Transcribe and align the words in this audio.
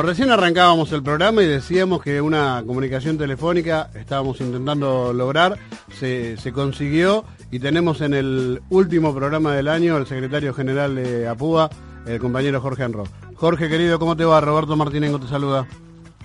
Bueno, 0.00 0.12
recién 0.12 0.30
arrancábamos 0.30 0.90
el 0.92 1.02
programa 1.02 1.42
y 1.42 1.46
decíamos 1.46 2.00
que 2.00 2.22
una 2.22 2.64
comunicación 2.66 3.18
telefónica 3.18 3.90
estábamos 3.94 4.40
intentando 4.40 5.12
lograr, 5.12 5.58
se, 5.92 6.38
se 6.38 6.54
consiguió 6.54 7.24
y 7.50 7.58
tenemos 7.58 8.00
en 8.00 8.14
el 8.14 8.62
último 8.70 9.14
programa 9.14 9.52
del 9.52 9.68
año 9.68 9.96
al 9.96 10.06
secretario 10.06 10.54
general 10.54 10.94
de 10.94 11.28
APUA, 11.28 11.68
el 12.06 12.18
compañero 12.18 12.62
Jorge 12.62 12.84
Enro. 12.84 13.04
Jorge, 13.34 13.68
querido, 13.68 13.98
¿cómo 13.98 14.16
te 14.16 14.24
va? 14.24 14.40
Roberto 14.40 14.74
Martínez 14.74 15.12
te 15.20 15.26
saluda. 15.26 15.68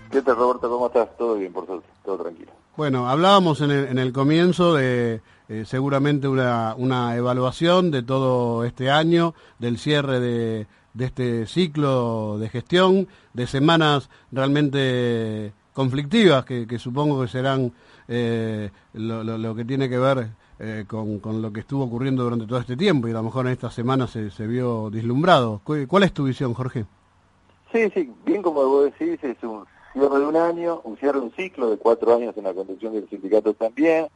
¿Qué 0.10 0.22
tal, 0.22 0.38
Roberto? 0.38 0.70
¿Cómo 0.70 0.88
estás? 0.88 1.10
Todo 1.18 1.36
bien, 1.36 1.52
por 1.52 1.66
suerte, 1.66 1.86
todo 2.06 2.18
tranquilo. 2.20 2.54
Bueno, 2.78 3.10
hablábamos 3.10 3.60
en 3.60 3.72
el, 3.72 3.88
en 3.90 4.00
el 4.00 4.14
comienzo 4.14 4.74
de 4.74 5.20
eh, 5.50 5.64
seguramente 5.66 6.30
una, 6.30 6.76
una 6.78 7.14
evaluación 7.18 7.92
de 7.92 8.04
todo 8.04 8.64
este 8.64 8.90
año, 8.90 9.34
del 9.60 9.78
cierre 9.78 10.22
de, 10.22 10.68
de 10.96 11.06
este 11.06 11.46
ciclo 11.46 12.40
de 12.40 12.50
gestión, 12.50 13.08
de 13.34 13.46
semanas 13.46 14.10
realmente 14.32 15.54
conflictivas 15.74 16.46
que, 16.46 16.80
supongo 16.80 17.22
que 17.22 17.28
serán 17.28 17.74
eh, 18.08 18.72
lo, 18.94 19.56
que 19.56 19.66
tiene 19.66 19.90
que 19.90 20.00
ver 20.00 20.30
eh, 20.58 20.86
con, 20.88 21.20
lo 21.42 21.52
que 21.52 21.60
estuvo 21.60 21.84
ocurriendo 21.84 22.24
durante 22.24 22.48
todo 22.48 22.60
este 22.60 22.78
tiempo 22.78 23.08
y 23.08 23.12
a 23.12 23.16
lo 23.16 23.24
mejor 23.24 23.46
en 23.46 23.52
esta 23.52 23.70
semana 23.70 24.08
se, 24.08 24.48
vio 24.48 24.90
dislumbrado. 24.90 25.62
¿Cuál 25.64 26.04
es 26.04 26.14
tu 26.14 26.24
visión, 26.24 26.54
Jorge? 26.54 26.86
Sí, 27.74 27.90
sí, 27.94 28.10
bien 28.26 28.42
como 28.42 28.66
vos 28.66 28.86
decís, 28.86 29.22
es 29.22 29.44
un 29.44 29.66
cierre 29.92 30.20
de 30.20 30.26
un 30.26 30.38
año, 30.38 30.80
un 30.86 30.98
cierre 30.98 31.20
de 31.20 31.26
un 31.26 31.34
ciclo 31.34 31.70
de 31.70 31.78
cuatro 31.78 32.16
años 32.16 32.36
en 32.38 32.46
la 32.46 32.54
conducción 32.54 32.94
del 32.94 33.10
sindicato 33.10 33.54
también. 33.54 34.08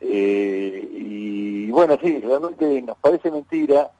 Eh, 0.00 0.88
y 0.92 1.70
bueno, 1.72 1.98
sí, 2.00 2.20
realmente 2.20 2.80
nos 2.82 2.96
parece 2.98 3.30
mentira 3.32 3.90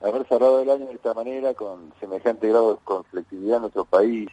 haber 0.00 0.26
cerrado 0.26 0.60
el 0.60 0.70
año 0.70 0.86
de 0.86 0.94
esta 0.94 1.14
manera, 1.14 1.54
con 1.54 1.92
semejante 2.00 2.48
grado 2.48 2.74
de 2.74 2.80
conflictividad 2.84 3.56
en 3.56 3.62
nuestro 3.62 3.84
país, 3.84 4.28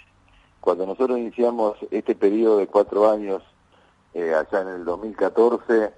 cuando 0.60 0.86
nosotros 0.86 1.18
iniciamos 1.18 1.78
este 1.92 2.16
periodo 2.16 2.58
de 2.58 2.68
cuatro 2.68 3.10
años, 3.10 3.44
eh, 4.14 4.34
allá 4.34 4.62
en 4.62 4.68
el 4.70 4.86
2014, 4.86 5.94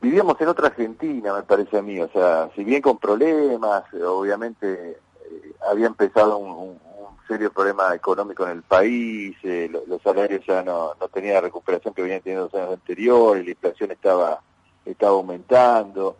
vivíamos 0.00 0.40
en 0.40 0.48
otra 0.48 0.68
Argentina, 0.68 1.34
me 1.34 1.42
parece 1.42 1.78
a 1.78 1.82
mí, 1.82 2.00
o 2.00 2.08
sea, 2.08 2.50
si 2.54 2.64
bien 2.64 2.80
con 2.82 2.98
problemas, 2.98 3.84
obviamente 3.94 4.92
eh, 4.92 5.52
había 5.68 5.86
empezado 5.86 6.38
un, 6.38 6.78
serio 7.26 7.52
problema 7.52 7.94
económico 7.94 8.44
en 8.44 8.52
el 8.52 8.62
país, 8.62 9.36
eh, 9.42 9.70
los 9.86 10.00
salarios 10.00 10.40
ya 10.46 10.62
no, 10.62 10.94
no 10.98 11.08
tenían 11.08 11.34
la 11.34 11.40
recuperación 11.42 11.92
que 11.92 12.00
venían 12.00 12.22
teniendo 12.22 12.46
los 12.46 12.54
años 12.54 12.72
anteriores, 12.72 13.44
la 13.44 13.50
inflación 13.50 13.90
estaba, 13.90 14.40
estaba 14.86 15.12
aumentando, 15.12 16.16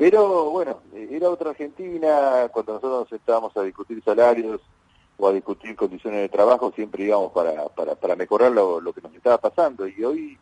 pero 0.00 0.50
bueno, 0.50 0.80
era 0.94 1.28
otra 1.28 1.50
Argentina, 1.50 2.48
cuando 2.50 2.72
nosotros 2.72 3.00
nos 3.00 3.12
estábamos 3.12 3.54
a 3.54 3.62
discutir 3.62 4.02
salarios 4.02 4.62
o 5.18 5.28
a 5.28 5.32
discutir 5.34 5.76
condiciones 5.76 6.22
de 6.22 6.30
trabajo, 6.30 6.72
siempre 6.74 7.04
íbamos 7.04 7.32
para, 7.32 7.66
para, 7.68 7.96
para 7.96 8.16
mejorar 8.16 8.50
lo, 8.50 8.80
lo 8.80 8.94
que 8.94 9.02
nos 9.02 9.14
estaba 9.14 9.36
pasando. 9.36 9.86
Y 9.86 10.02
hoy 10.02 10.38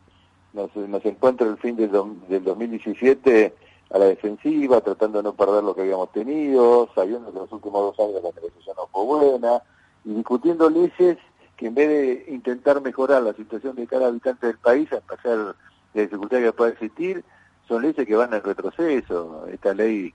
nos, 0.53 0.73
nos 0.77 1.03
encuentra 1.03 1.45
el 1.45 1.57
fin 1.57 1.75
del, 1.75 1.91
del 2.29 2.41
2017 2.41 3.53
a 3.89 3.97
la 3.97 4.05
defensiva, 4.05 4.79
tratando 4.79 5.17
de 5.17 5.23
no 5.23 5.33
perder 5.33 5.61
lo 5.61 5.75
que 5.75 5.81
habíamos 5.81 6.09
tenido, 6.13 6.87
sabiendo 6.95 7.29
que 7.29 7.39
los 7.39 7.51
últimos 7.51 7.97
dos 7.97 7.99
años 7.99 8.23
la 8.23 8.31
negociación 8.31 8.77
no 8.77 8.87
fue 8.87 9.03
buena, 9.03 9.61
y 10.05 10.13
discutiendo 10.13 10.69
leyes 10.69 11.17
que 11.57 11.67
en 11.67 11.75
vez 11.75 11.89
de 11.89 12.33
intentar 12.33 12.79
mejorar 12.79 13.23
la 13.23 13.33
situación 13.33 13.75
de 13.75 13.87
cada 13.87 14.07
habitante 14.07 14.47
del 14.47 14.57
país, 14.59 14.89
a 14.93 15.01
pasar 15.01 15.53
de 15.93 16.01
dificultad 16.03 16.37
que 16.37 16.53
pueda 16.53 16.71
existir, 16.71 17.25
son 17.69 17.83
leyes 17.83 18.05
que 18.05 18.15
van 18.15 18.33
en 18.33 18.43
retroceso. 18.43 19.47
Esta 19.47 19.73
ley 19.73 20.13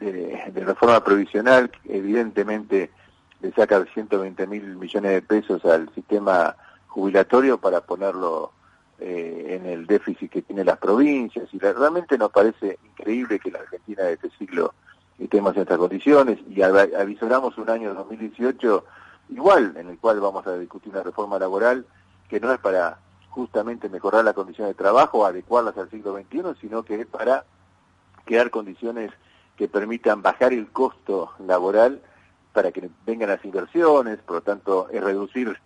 de, 0.00 0.50
reforma 0.64 1.04
provisional 1.04 1.70
evidentemente 1.84 2.90
le 3.40 3.52
saca 3.52 3.84
120 3.84 4.46
mil 4.46 4.76
millones 4.76 5.12
de 5.12 5.22
pesos 5.22 5.64
al 5.64 5.92
sistema 5.94 6.56
jubilatorio 6.88 7.58
para 7.58 7.82
ponerlo 7.82 8.52
eh, 8.98 9.60
en 9.60 9.66
el 9.66 9.86
déficit 9.86 10.30
que 10.32 10.42
tienen 10.42 10.66
las 10.66 10.78
provincias 10.78 11.48
y 11.52 11.58
realmente 11.58 12.18
nos 12.18 12.32
parece 12.32 12.78
increíble 12.84 13.38
que 13.38 13.52
la 13.52 13.60
Argentina 13.60 14.02
de 14.04 14.14
este 14.14 14.30
siglo 14.30 14.74
estemos 15.18 15.54
en 15.54 15.62
estas 15.62 15.78
condiciones 15.78 16.38
y 16.48 16.62
avisoramos 16.62 17.56
un 17.58 17.70
año 17.70 17.94
2018 17.94 18.84
igual 19.30 19.74
en 19.76 19.88
el 19.88 19.98
cual 19.98 20.18
vamos 20.20 20.46
a 20.46 20.58
discutir 20.58 20.92
una 20.92 21.04
reforma 21.04 21.38
laboral 21.38 21.86
que 22.28 22.40
no 22.40 22.52
es 22.52 22.58
para 22.58 22.98
justamente 23.30 23.88
mejorar 23.88 24.24
la 24.24 24.32
condición 24.32 24.68
de 24.68 24.74
trabajo, 24.74 25.26
adecuarlas 25.26 25.76
al 25.76 25.90
siglo 25.90 26.16
XXI, 26.16 26.60
sino 26.60 26.82
que 26.82 27.00
es 27.00 27.06
para 27.06 27.44
crear 28.24 28.50
condiciones 28.50 29.12
que 29.56 29.68
permitan 29.68 30.22
bajar 30.22 30.52
el 30.52 30.68
costo 30.68 31.32
laboral 31.46 32.00
para 32.52 32.72
que 32.72 32.88
vengan 33.06 33.28
las 33.28 33.44
inversiones, 33.44 34.18
por 34.18 34.36
lo 34.36 34.42
tanto 34.42 34.88
es 34.90 35.02
reducir 35.02 35.58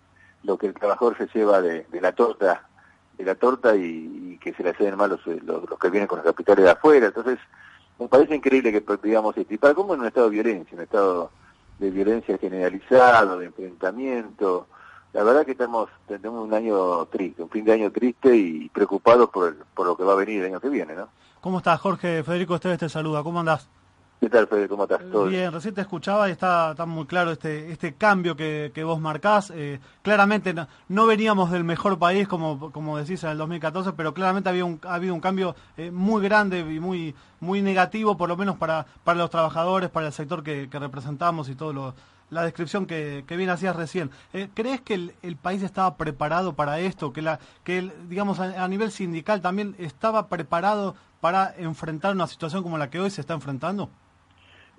lo 0.43 0.57
que 0.57 0.67
el 0.67 0.73
trabajador 0.73 1.17
se 1.17 1.27
lleva 1.27 1.61
de, 1.61 1.85
la 2.01 2.11
torta 2.11 2.67
de 3.17 3.25
la 3.25 3.35
torta 3.35 3.75
y, 3.75 4.37
que 4.41 4.53
se 4.53 4.63
le 4.63 4.71
hacen 4.71 4.97
mal 4.97 5.09
los, 5.09 5.25
los, 5.25 5.69
los, 5.69 5.79
que 5.79 5.89
vienen 5.89 6.07
con 6.07 6.17
los 6.17 6.25
capitales 6.25 6.65
de 6.65 6.71
afuera. 6.71 7.07
Entonces, 7.07 7.39
me 7.99 8.07
parece 8.07 8.35
increíble 8.35 8.71
que 8.71 8.83
digamos 9.01 9.37
esto. 9.37 9.53
Y 9.53 9.57
para 9.57 9.73
cómo 9.73 9.93
en 9.93 10.01
un 10.01 10.07
estado 10.07 10.29
de 10.29 10.33
violencia, 10.33 10.75
un 10.75 10.83
estado 10.83 11.31
de 11.79 11.91
violencia 11.91 12.37
generalizado, 12.37 13.37
de 13.37 13.45
enfrentamiento, 13.45 14.67
la 15.13 15.23
verdad 15.23 15.45
que 15.45 15.51
estamos, 15.51 15.89
tenemos 16.07 16.43
un 16.43 16.53
año 16.53 17.05
triste, 17.05 17.43
un 17.43 17.49
fin 17.49 17.63
de 17.63 17.73
año 17.73 17.91
triste 17.91 18.35
y 18.35 18.69
preocupados 18.69 19.29
por, 19.29 19.49
el, 19.49 19.55
por 19.73 19.85
lo 19.85 19.95
que 19.95 20.03
va 20.03 20.13
a 20.13 20.17
venir 20.17 20.41
el 20.41 20.47
año 20.47 20.59
que 20.59 20.69
viene, 20.69 20.95
¿no? 20.95 21.07
¿Cómo 21.39 21.59
estás, 21.59 21.79
Jorge? 21.79 22.23
Federico 22.23 22.55
Esteves 22.55 22.79
te 22.79 22.89
saluda, 22.89 23.21
¿cómo 23.21 23.39
andás? 23.39 23.69
¿Qué 24.19 24.29
tal, 24.29 24.47
Federico? 24.47 24.75
¿Cómo 24.75 24.83
estás? 24.83 25.01
¿Todo 25.11 25.25
bien, 25.25 25.51
recién 25.51 25.73
te 25.73 25.81
escuchaba 25.81 26.29
y 26.29 26.31
está, 26.31 26.71
está 26.71 26.85
muy 26.85 27.05
claro 27.05 27.31
este, 27.31 27.71
este 27.71 27.93
cambio 27.95 28.35
que, 28.35 28.71
que 28.73 28.83
vos 28.83 28.99
marcás. 28.99 29.51
Eh, 29.53 29.81
claramente 30.01 30.53
no, 30.53 30.67
no, 30.87 31.05
veníamos 31.05 31.51
del 31.51 31.65
mejor 31.65 31.99
país, 31.99 32.27
como, 32.27 32.71
como 32.71 32.97
decís, 32.97 33.21
en 33.25 33.31
el 33.31 33.37
2014, 33.37 33.91
pero 33.93 34.13
claramente 34.13 34.49
había 34.49 34.63
un, 34.63 34.79
ha 34.83 34.95
habido 34.95 35.13
un 35.13 35.19
cambio 35.19 35.55
eh, 35.75 35.91
muy 35.91 36.23
grande 36.23 36.59
y 36.61 36.79
muy, 36.79 37.13
muy 37.41 37.61
negativo, 37.61 38.15
por 38.15 38.29
lo 38.29 38.37
menos 38.37 38.55
para, 38.55 38.85
para 39.03 39.19
los 39.19 39.29
trabajadores, 39.29 39.89
para 39.89 40.07
el 40.07 40.13
sector 40.13 40.41
que, 40.41 40.69
que 40.69 40.79
representamos 40.79 41.49
y 41.49 41.55
todo 41.55 41.73
lo, 41.73 41.93
la 42.33 42.43
descripción 42.43 42.85
que, 42.85 43.23
que 43.27 43.37
bien 43.37 43.49
hacías 43.49 43.75
recién. 43.75 44.11
Eh, 44.33 44.49
¿Crees 44.53 44.81
que 44.81 44.93
el, 45.21 45.35
país 45.37 45.63
estaba 45.63 45.95
preparado 45.95 46.53
para 46.53 46.79
esto? 46.79 47.13
Que, 47.13 47.21
la, 47.21 47.39
que 47.63 47.77
el, 47.77 48.09
digamos, 48.09 48.39
a, 48.39 48.67
nivel 48.67 48.91
sindical 48.91 49.41
también 49.41 49.75
estaba 49.77 50.27
preparado 50.27 50.95
para 51.21 51.53
enfrentar 51.57 52.13
una 52.13 52.27
situación 52.27 52.63
como 52.63 52.77
la 52.77 52.89
que 52.89 52.99
hoy 52.99 53.09
se 53.09 53.21
está 53.21 53.33
enfrentando? 53.33 53.89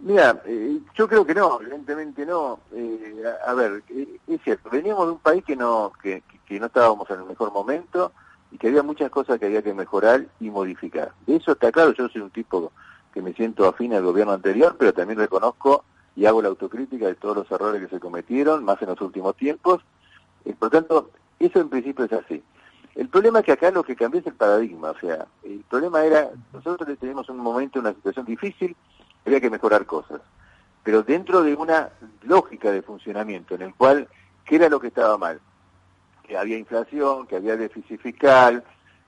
Mira, 0.00 0.42
eh, 0.44 0.80
yo 0.94 1.08
creo 1.08 1.24
que 1.24 1.34
no, 1.34 1.60
evidentemente 1.60 2.26
no. 2.26 2.60
Eh, 2.72 3.22
a, 3.46 3.54
ver, 3.54 3.82
eh, 3.88 4.18
es 4.26 4.42
cierto, 4.42 4.68
veníamos 4.68 5.06
de 5.06 5.12
un 5.12 5.18
país 5.18 5.44
que 5.44 5.56
no, 5.56 5.92
que, 6.02 6.22
que 6.46 6.60
no 6.60 6.66
estábamos 6.66 7.08
en 7.10 7.20
el 7.20 7.26
mejor 7.26 7.52
momento 7.52 8.12
y 8.50 8.58
que 8.58 8.68
había 8.68 8.82
muchas 8.82 9.10
cosas 9.10 9.38
que 9.38 9.46
había 9.46 9.62
que 9.62 9.72
mejorar 9.72 10.26
y 10.40 10.50
modificar. 10.50 11.12
Eso 11.26 11.52
está 11.52 11.72
claro, 11.72 11.92
yo 11.92 12.08
soy 12.08 12.22
un 12.22 12.30
tipo 12.30 12.72
que 13.14 13.22
me 13.22 13.32
siento 13.32 13.66
afín 13.66 13.94
al 13.94 14.04
gobierno 14.04 14.32
anterior, 14.32 14.76
pero 14.78 14.92
también 14.92 15.18
reconozco 15.18 15.84
y 16.16 16.26
hago 16.26 16.42
la 16.42 16.48
autocrítica 16.48 17.06
de 17.06 17.14
todos 17.14 17.36
los 17.36 17.50
errores 17.50 17.82
que 17.82 17.88
se 17.88 18.00
cometieron, 18.00 18.64
más 18.64 18.80
en 18.82 18.88
los 18.88 19.00
últimos 19.00 19.36
tiempos. 19.36 19.82
Y 20.44 20.52
por 20.52 20.70
tanto, 20.70 21.10
eso 21.38 21.60
en 21.60 21.68
principio 21.68 22.04
es 22.04 22.12
así. 22.12 22.42
El 22.94 23.08
problema 23.08 23.40
es 23.40 23.44
que 23.44 23.52
acá 23.52 23.70
lo 23.70 23.82
que 23.82 23.96
cambió 23.96 24.20
es 24.20 24.26
el 24.26 24.34
paradigma, 24.34 24.90
o 24.90 24.98
sea, 24.98 25.26
el 25.42 25.64
problema 25.68 26.04
era, 26.04 26.30
nosotros 26.52 26.96
tenemos 26.98 27.28
un 27.28 27.38
momento, 27.38 27.80
una 27.80 27.92
situación 27.92 28.24
difícil, 28.24 28.76
había 29.26 29.40
que 29.40 29.50
mejorar 29.50 29.84
cosas, 29.84 30.20
pero 30.84 31.02
dentro 31.02 31.42
de 31.42 31.54
una 31.54 31.90
lógica 32.22 32.70
de 32.70 32.82
funcionamiento 32.82 33.56
en 33.56 33.62
el 33.62 33.74
cual, 33.74 34.06
¿qué 34.44 34.56
era 34.56 34.68
lo 34.68 34.78
que 34.78 34.88
estaba 34.88 35.18
mal? 35.18 35.40
Que 36.22 36.36
había 36.36 36.56
inflación, 36.56 37.26
que 37.26 37.34
había 37.34 37.56
déficit 37.56 38.00
fiscal, 38.00 38.62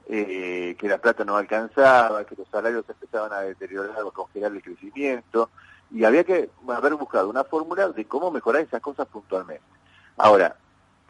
eh, 0.08 0.74
que 0.78 0.88
la 0.88 0.98
plata 0.98 1.24
no 1.24 1.36
alcanzaba, 1.36 2.24
que 2.24 2.34
los 2.34 2.48
salarios 2.48 2.84
empezaban 2.88 3.32
a 3.32 3.40
deteriorar 3.40 4.02
o 4.02 4.10
congelar 4.10 4.50
el 4.52 4.62
crecimiento, 4.62 5.50
y 5.90 6.04
había 6.04 6.24
que 6.24 6.50
haber 6.68 6.94
buscado 6.94 7.28
una 7.28 7.44
fórmula 7.44 7.88
de 7.88 8.04
cómo 8.06 8.30
mejorar 8.30 8.62
esas 8.62 8.80
cosas 8.80 9.06
puntualmente. 9.06 9.64
Ahora, 10.16 10.56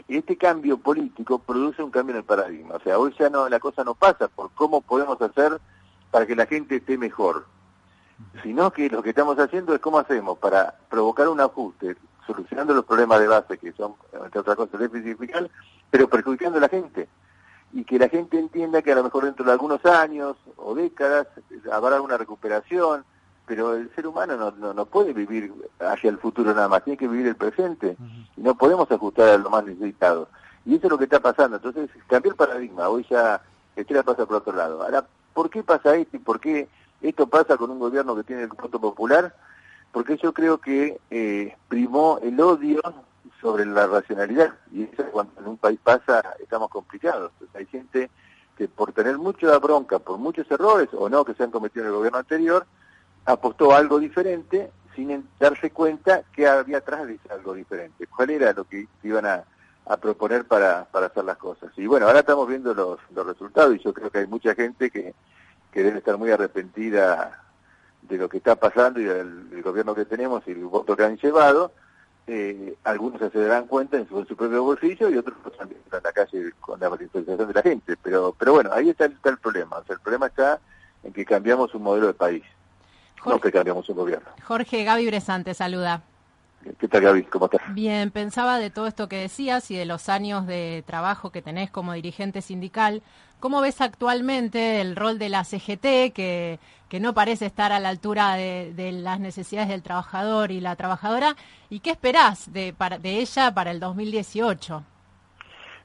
este 0.08 0.36
cambio 0.36 0.78
político 0.78 1.38
produce 1.38 1.82
un 1.82 1.90
cambio 1.90 2.14
en 2.14 2.18
el 2.18 2.24
paradigma, 2.24 2.76
o 2.76 2.80
sea, 2.80 2.98
hoy 2.98 3.14
ya 3.18 3.28
no 3.28 3.48
la 3.48 3.58
cosa 3.58 3.82
no 3.82 3.94
pasa 3.94 4.28
por 4.28 4.50
cómo 4.52 4.80
podemos 4.80 5.20
hacer 5.20 5.60
para 6.10 6.26
que 6.26 6.36
la 6.36 6.46
gente 6.46 6.76
esté 6.76 6.96
mejor, 6.96 7.46
sino 8.42 8.72
que 8.72 8.88
lo 8.88 9.02
que 9.02 9.10
estamos 9.10 9.38
haciendo 9.38 9.74
es 9.74 9.80
cómo 9.80 9.98
hacemos 9.98 10.38
para 10.38 10.76
provocar 10.88 11.28
un 11.28 11.40
ajuste, 11.40 11.96
solucionando 12.26 12.74
los 12.74 12.84
problemas 12.84 13.20
de 13.20 13.28
base, 13.28 13.58
que 13.58 13.72
son, 13.72 13.94
entre 14.12 14.40
otras 14.40 14.56
cosas, 14.56 14.74
el 14.74 14.90
déficit 14.90 15.18
fiscal, 15.18 15.50
pero 15.90 16.08
perjudicando 16.08 16.58
a 16.58 16.62
la 16.62 16.68
gente. 16.68 17.08
Y 17.72 17.84
que 17.84 17.98
la 17.98 18.08
gente 18.08 18.38
entienda 18.38 18.82
que 18.82 18.92
a 18.92 18.94
lo 18.94 19.04
mejor 19.04 19.24
dentro 19.24 19.44
de 19.44 19.52
algunos 19.52 19.84
años 19.84 20.36
o 20.56 20.74
décadas 20.74 21.26
habrá 21.70 22.00
una 22.00 22.16
recuperación, 22.16 23.04
pero 23.46 23.74
el 23.74 23.94
ser 23.94 24.06
humano 24.06 24.36
no, 24.36 24.74
no, 24.74 24.86
puede 24.86 25.12
vivir 25.12 25.52
hacia 25.78 26.10
el 26.10 26.18
futuro 26.18 26.52
nada 26.52 26.68
más, 26.68 26.82
tiene 26.82 26.96
que 26.96 27.06
vivir 27.06 27.28
el 27.28 27.36
presente. 27.36 27.96
Y 28.36 28.40
no 28.40 28.56
podemos 28.56 28.90
ajustar 28.90 29.28
a 29.28 29.38
lo 29.38 29.50
más 29.50 29.64
necesitado. 29.64 30.28
Y 30.64 30.74
eso 30.74 30.88
es 30.88 30.90
lo 30.90 30.98
que 30.98 31.04
está 31.04 31.20
pasando. 31.20 31.56
Entonces, 31.56 31.88
cambió 32.08 32.32
el 32.32 32.36
paradigma. 32.36 32.88
Hoy 32.88 33.06
ya 33.08 33.40
la 33.76 34.02
pasa 34.02 34.26
por 34.26 34.36
otro 34.36 34.52
lado. 34.52 34.82
Ahora, 34.82 35.06
¿por 35.32 35.48
qué 35.48 35.62
pasa 35.62 35.94
esto 35.94 36.16
y 36.16 36.20
por 36.20 36.40
qué 36.40 36.68
esto 37.00 37.28
pasa 37.28 37.56
con 37.56 37.70
un 37.70 37.78
gobierno 37.78 38.16
que 38.16 38.24
tiene 38.24 38.42
el 38.42 38.48
voto 38.48 38.80
popular? 38.80 39.32
Porque 39.92 40.16
yo 40.16 40.32
creo 40.32 40.58
que 40.58 40.98
eh, 41.10 41.56
primó 41.68 42.18
el 42.22 42.40
odio 42.40 42.80
sobre 43.40 43.64
la 43.64 43.86
racionalidad. 43.86 44.54
Y 44.72 44.82
eso 44.82 45.04
cuando 45.12 45.40
en 45.40 45.46
un 45.46 45.56
país 45.56 45.78
pasa, 45.82 46.34
estamos 46.40 46.68
complicados. 46.68 47.30
hay 47.54 47.66
gente 47.66 48.10
que 48.56 48.66
por 48.66 48.92
tener 48.92 49.18
mucha 49.18 49.56
bronca, 49.58 50.00
por 50.00 50.18
muchos 50.18 50.50
errores 50.50 50.88
o 50.94 51.08
no 51.08 51.24
que 51.24 51.34
se 51.34 51.44
han 51.44 51.50
cometido 51.50 51.84
en 51.84 51.90
el 51.90 51.96
gobierno 51.96 52.18
anterior, 52.18 52.66
apostó 53.26 53.74
algo 53.74 53.98
diferente 53.98 54.70
sin 54.94 55.28
darse 55.38 55.70
cuenta 55.70 56.22
que 56.32 56.46
había 56.46 56.78
atrás 56.78 57.06
de 57.06 57.18
algo 57.28 57.52
diferente. 57.52 58.06
¿Cuál 58.06 58.30
era 58.30 58.52
lo 58.52 58.64
que 58.64 58.88
iban 59.02 59.26
a, 59.26 59.44
proponer 60.00 60.46
para, 60.46 60.84
para 60.86 61.06
hacer 61.06 61.24
las 61.24 61.36
cosas? 61.36 61.70
Y 61.76 61.86
bueno, 61.86 62.06
ahora 62.06 62.20
estamos 62.20 62.48
viendo 62.48 62.72
los, 62.72 62.98
los 63.14 63.26
resultados 63.26 63.76
y 63.76 63.78
yo 63.80 63.92
creo 63.92 64.10
que 64.10 64.18
hay 64.18 64.26
mucha 64.26 64.54
gente 64.54 64.90
que, 64.90 65.14
que 65.70 65.82
debe 65.82 65.98
estar 65.98 66.16
muy 66.16 66.30
arrepentida 66.30 67.42
de 68.02 68.16
lo 68.16 68.28
que 68.28 68.38
está 68.38 68.56
pasando 68.56 69.00
y 69.00 69.04
del, 69.04 69.62
gobierno 69.62 69.94
que 69.94 70.04
tenemos 70.04 70.42
y 70.46 70.52
el 70.52 70.64
voto 70.64 70.96
que 70.96 71.04
han 71.04 71.18
llevado. 71.18 71.72
Eh, 72.28 72.76
algunos 72.82 73.20
se 73.20 73.38
darán 73.38 73.66
cuenta 73.66 73.96
en 73.96 74.08
su, 74.08 74.24
propio 74.24 74.62
bolsillo 74.62 75.10
y 75.10 75.18
otros 75.18 75.36
también 75.56 75.80
en 75.92 76.02
la 76.02 76.12
calle 76.12 76.52
con 76.58 76.80
la 76.80 76.90
manifestación 76.90 77.46
de 77.46 77.54
la 77.54 77.62
gente. 77.62 77.96
Pero, 78.02 78.34
pero 78.36 78.54
bueno, 78.54 78.70
ahí 78.72 78.88
está, 78.88 79.04
está 79.04 79.30
el 79.30 79.38
problema. 79.38 79.78
O 79.78 79.84
sea, 79.84 79.94
el 79.94 80.00
problema 80.00 80.26
está 80.26 80.58
en 81.04 81.12
que 81.12 81.24
cambiamos 81.24 81.74
un 81.74 81.82
modelo 81.82 82.06
de 82.08 82.14
país 82.14 82.42
no 83.26 83.40
que 83.40 83.52
cambiamos 83.52 83.88
un 83.88 83.96
gobierno. 83.96 84.28
Jorge, 84.44 84.84
Gaby 84.84 85.06
Bresante, 85.06 85.54
saluda. 85.54 86.02
¿Qué 86.78 86.88
tal, 86.88 87.02
Gaby? 87.02 87.24
¿Cómo 87.24 87.46
estás? 87.46 87.62
Bien, 87.74 88.10
pensaba 88.10 88.58
de 88.58 88.70
todo 88.70 88.86
esto 88.86 89.08
que 89.08 89.16
decías 89.16 89.70
y 89.70 89.76
de 89.76 89.84
los 89.84 90.08
años 90.08 90.46
de 90.46 90.82
trabajo 90.86 91.30
que 91.30 91.42
tenés 91.42 91.70
como 91.70 91.92
dirigente 91.92 92.42
sindical. 92.42 93.02
¿Cómo 93.38 93.60
ves 93.60 93.80
actualmente 93.80 94.80
el 94.80 94.96
rol 94.96 95.18
de 95.18 95.28
la 95.28 95.44
CGT, 95.44 96.12
que, 96.12 96.58
que 96.88 97.00
no 97.00 97.14
parece 97.14 97.46
estar 97.46 97.70
a 97.70 97.78
la 97.78 97.90
altura 97.90 98.34
de, 98.34 98.92
las 98.92 99.20
necesidades 99.20 99.68
del 99.68 99.82
trabajador 99.82 100.50
y 100.50 100.60
la 100.60 100.74
trabajadora? 100.74 101.36
¿Y 101.70 101.80
qué 101.80 101.90
esperás 101.90 102.52
de, 102.52 102.74
de 103.00 103.18
ella 103.20 103.54
para 103.54 103.70
el 103.70 103.78
2018? 103.78 104.82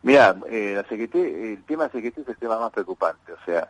Mira, 0.03 0.35
eh, 0.49 0.73
la 0.75 0.83
CGT, 0.83 1.15
el 1.15 1.63
tema 1.63 1.89
CGT 1.89 2.19
es 2.19 2.27
el 2.27 2.37
tema 2.37 2.57
más 2.57 2.71
preocupante. 2.71 3.33
O 3.33 3.45
sea, 3.45 3.69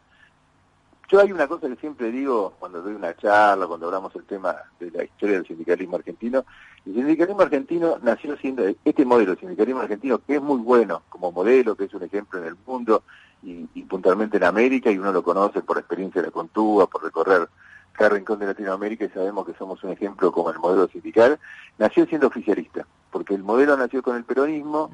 yo 1.11 1.19
hay 1.19 1.31
una 1.33 1.47
cosa 1.47 1.67
que 1.67 1.75
siempre 1.75 2.09
digo 2.09 2.53
cuando 2.57 2.81
doy 2.81 2.93
una 2.93 3.13
charla, 3.17 3.67
cuando 3.67 3.87
hablamos 3.87 4.15
el 4.15 4.23
tema 4.23 4.55
de 4.79 4.91
la 4.91 5.03
historia 5.03 5.35
del 5.35 5.45
sindicalismo 5.45 5.97
argentino. 5.97 6.45
El 6.85 6.93
sindicalismo 6.93 7.41
argentino 7.41 7.97
nació 8.01 8.37
siendo 8.37 8.63
este 8.85 9.03
modelo, 9.03 9.33
el 9.33 9.39
sindicalismo 9.39 9.81
argentino, 9.81 10.19
que 10.19 10.35
es 10.35 10.41
muy 10.41 10.59
bueno 10.59 11.03
como 11.09 11.33
modelo, 11.33 11.75
que 11.75 11.83
es 11.83 11.93
un 11.93 12.03
ejemplo 12.03 12.39
en 12.39 12.45
el 12.45 12.55
mundo 12.65 13.03
y, 13.43 13.65
puntualmente 13.83 14.37
en 14.37 14.45
América, 14.45 14.89
y 14.89 14.97
uno 14.97 15.11
lo 15.11 15.21
conoce 15.21 15.61
por 15.61 15.77
experiencia 15.77 16.21
de 16.21 16.27
la 16.27 16.31
Contúa, 16.31 16.87
por 16.87 17.03
recorrer 17.03 17.49
cada 17.91 18.11
rincón 18.11 18.39
de 18.39 18.47
Latinoamérica 18.47 19.05
y 19.05 19.09
sabemos 19.09 19.45
que 19.45 19.53
somos 19.53 19.83
un 19.83 19.91
ejemplo 19.91 20.31
como 20.31 20.49
el 20.49 20.59
modelo 20.59 20.88
sindical, 20.88 21.39
nació 21.77 22.05
siendo 22.05 22.27
oficialista, 22.27 22.85
porque 23.11 23.35
el 23.35 23.43
modelo 23.43 23.75
nació 23.77 24.01
con 24.01 24.15
el 24.15 24.23
peronismo 24.23 24.89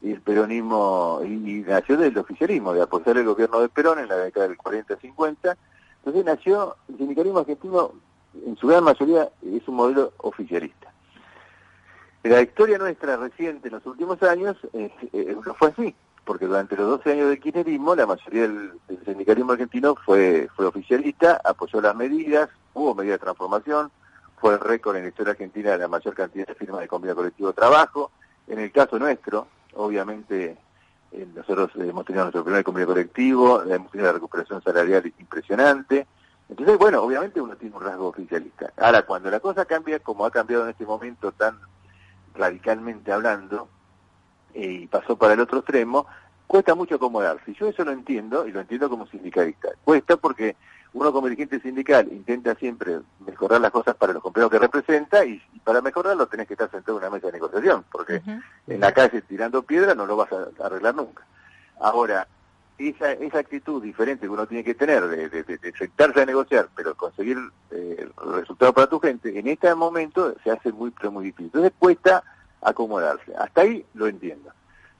y 0.00 0.12
el 0.12 0.20
peronismo, 0.20 1.20
y, 1.24 1.64
nació 1.66 1.96
del 1.96 2.16
oficialismo, 2.18 2.72
de 2.72 2.82
apoyar 2.82 3.16
el 3.16 3.24
gobierno 3.24 3.60
de 3.60 3.68
Perón 3.68 3.98
en 3.98 4.08
la 4.08 4.16
década 4.16 4.48
del 4.48 4.58
40-50, 4.58 5.56
entonces 5.98 6.24
nació, 6.24 6.76
el 6.88 6.98
sindicalismo 6.98 7.40
argentino 7.40 7.92
en 8.46 8.56
su 8.56 8.66
gran 8.66 8.84
mayoría 8.84 9.28
es 9.42 9.66
un 9.68 9.76
modelo 9.76 10.12
oficialista. 10.18 10.92
La 12.24 12.40
historia 12.40 12.78
nuestra 12.78 13.16
reciente 13.16 13.68
en 13.68 13.74
los 13.74 13.86
últimos 13.86 14.22
años 14.22 14.56
eh, 14.72 14.92
eh, 15.12 15.36
no 15.44 15.54
fue 15.54 15.68
así 15.68 15.94
porque 16.24 16.46
durante 16.46 16.76
los 16.76 16.86
12 16.88 17.12
años 17.12 17.28
del 17.28 17.40
kirchnerismo 17.40 17.94
la 17.94 18.06
mayoría 18.06 18.42
del, 18.42 18.72
sindicalismo 19.04 19.52
argentino 19.52 19.96
fue, 19.96 20.48
fue 20.54 20.66
oficialista, 20.66 21.40
apoyó 21.44 21.80
las 21.80 21.96
medidas, 21.96 22.48
hubo 22.74 22.94
medidas 22.94 23.18
de 23.18 23.24
transformación, 23.24 23.90
fue 24.36 24.54
el 24.54 24.60
récord 24.60 24.96
en 24.96 25.02
la 25.04 25.08
historia 25.08 25.32
argentina 25.32 25.70
de 25.72 25.78
la 25.78 25.88
mayor 25.88 26.14
cantidad 26.14 26.46
de 26.46 26.54
firmas 26.54 26.80
de 26.80 26.88
convenio 26.88 27.14
colectivo 27.14 27.48
de 27.48 27.54
trabajo. 27.54 28.10
En 28.48 28.58
el 28.58 28.72
caso 28.72 28.98
nuestro, 28.98 29.46
obviamente, 29.74 30.56
eh, 31.12 31.26
nosotros 31.34 31.70
hemos 31.76 32.04
tenido 32.04 32.24
nuestro 32.24 32.44
primer 32.44 32.64
convenio 32.64 32.88
colectivo, 32.88 33.62
hemos 33.62 33.90
tenido 33.90 34.08
la 34.08 34.14
recuperación 34.14 34.62
salarial 34.62 35.12
impresionante. 35.18 36.06
Entonces, 36.48 36.76
bueno, 36.76 37.02
obviamente 37.02 37.40
uno 37.40 37.56
tiene 37.56 37.76
un 37.76 37.82
rasgo 37.82 38.08
oficialista. 38.08 38.72
Ahora, 38.76 39.02
cuando 39.02 39.30
la 39.30 39.40
cosa 39.40 39.64
cambia, 39.64 40.00
como 40.00 40.26
ha 40.26 40.30
cambiado 40.30 40.64
en 40.64 40.70
este 40.70 40.84
momento 40.84 41.32
tan 41.32 41.58
radicalmente 42.34 43.12
hablando, 43.12 43.68
y 44.54 44.86
pasó 44.86 45.16
para 45.16 45.34
el 45.34 45.40
otro 45.40 45.58
extremo, 45.58 46.06
cuesta 46.46 46.74
mucho 46.74 46.96
acomodarse. 46.96 47.54
Yo 47.54 47.68
eso 47.68 47.84
lo 47.84 47.92
entiendo, 47.92 48.46
y 48.46 48.52
lo 48.52 48.60
entiendo 48.60 48.90
como 48.90 49.06
sindicalista. 49.06 49.68
Cuesta 49.84 50.16
porque 50.16 50.56
uno 50.94 51.12
como 51.12 51.28
dirigente 51.28 51.60
sindical 51.60 52.08
intenta 52.12 52.54
siempre 52.56 53.00
mejorar 53.26 53.60
las 53.60 53.70
cosas 53.70 53.96
para 53.96 54.12
los 54.12 54.22
compañeros 54.22 54.50
que 54.50 54.58
representa 54.58 55.24
y, 55.24 55.40
para 55.64 55.80
mejorarlo 55.80 56.26
tenés 56.26 56.46
que 56.46 56.54
estar 56.54 56.70
sentado 56.70 56.98
en 56.98 57.04
una 57.04 57.10
mesa 57.14 57.28
de 57.28 57.34
negociación, 57.34 57.84
porque 57.90 58.20
en 58.66 58.80
la 58.80 58.92
calle 58.92 59.22
tirando 59.22 59.62
piedra 59.62 59.94
no 59.94 60.06
lo 60.06 60.16
vas 60.16 60.30
a, 60.32 60.48
arreglar 60.66 60.94
nunca. 60.94 61.24
Ahora, 61.80 62.26
esa, 62.78 63.12
esa 63.12 63.38
actitud 63.38 63.82
diferente 63.82 64.26
que 64.26 64.32
uno 64.32 64.46
tiene 64.46 64.64
que 64.64 64.74
tener 64.74 65.06
de, 65.06 65.28
de, 65.28 65.72
sentarse 65.78 66.22
a 66.22 66.26
negociar, 66.26 66.68
pero 66.74 66.94
conseguir 66.94 67.38
eh, 67.70 68.08
el 68.24 68.32
resultado 68.32 68.72
para 68.72 68.88
tu 68.88 68.98
gente, 68.98 69.38
en 69.38 69.46
este 69.46 69.74
momento 69.74 70.34
se 70.42 70.50
hace 70.50 70.72
muy, 70.72 70.92
muy 71.10 71.24
difícil. 71.26 71.46
Entonces 71.46 71.72
cuesta 71.78 72.24
acomodarse. 72.62 73.34
Hasta 73.36 73.62
ahí 73.62 73.84
lo 73.94 74.06
entiendo. 74.06 74.50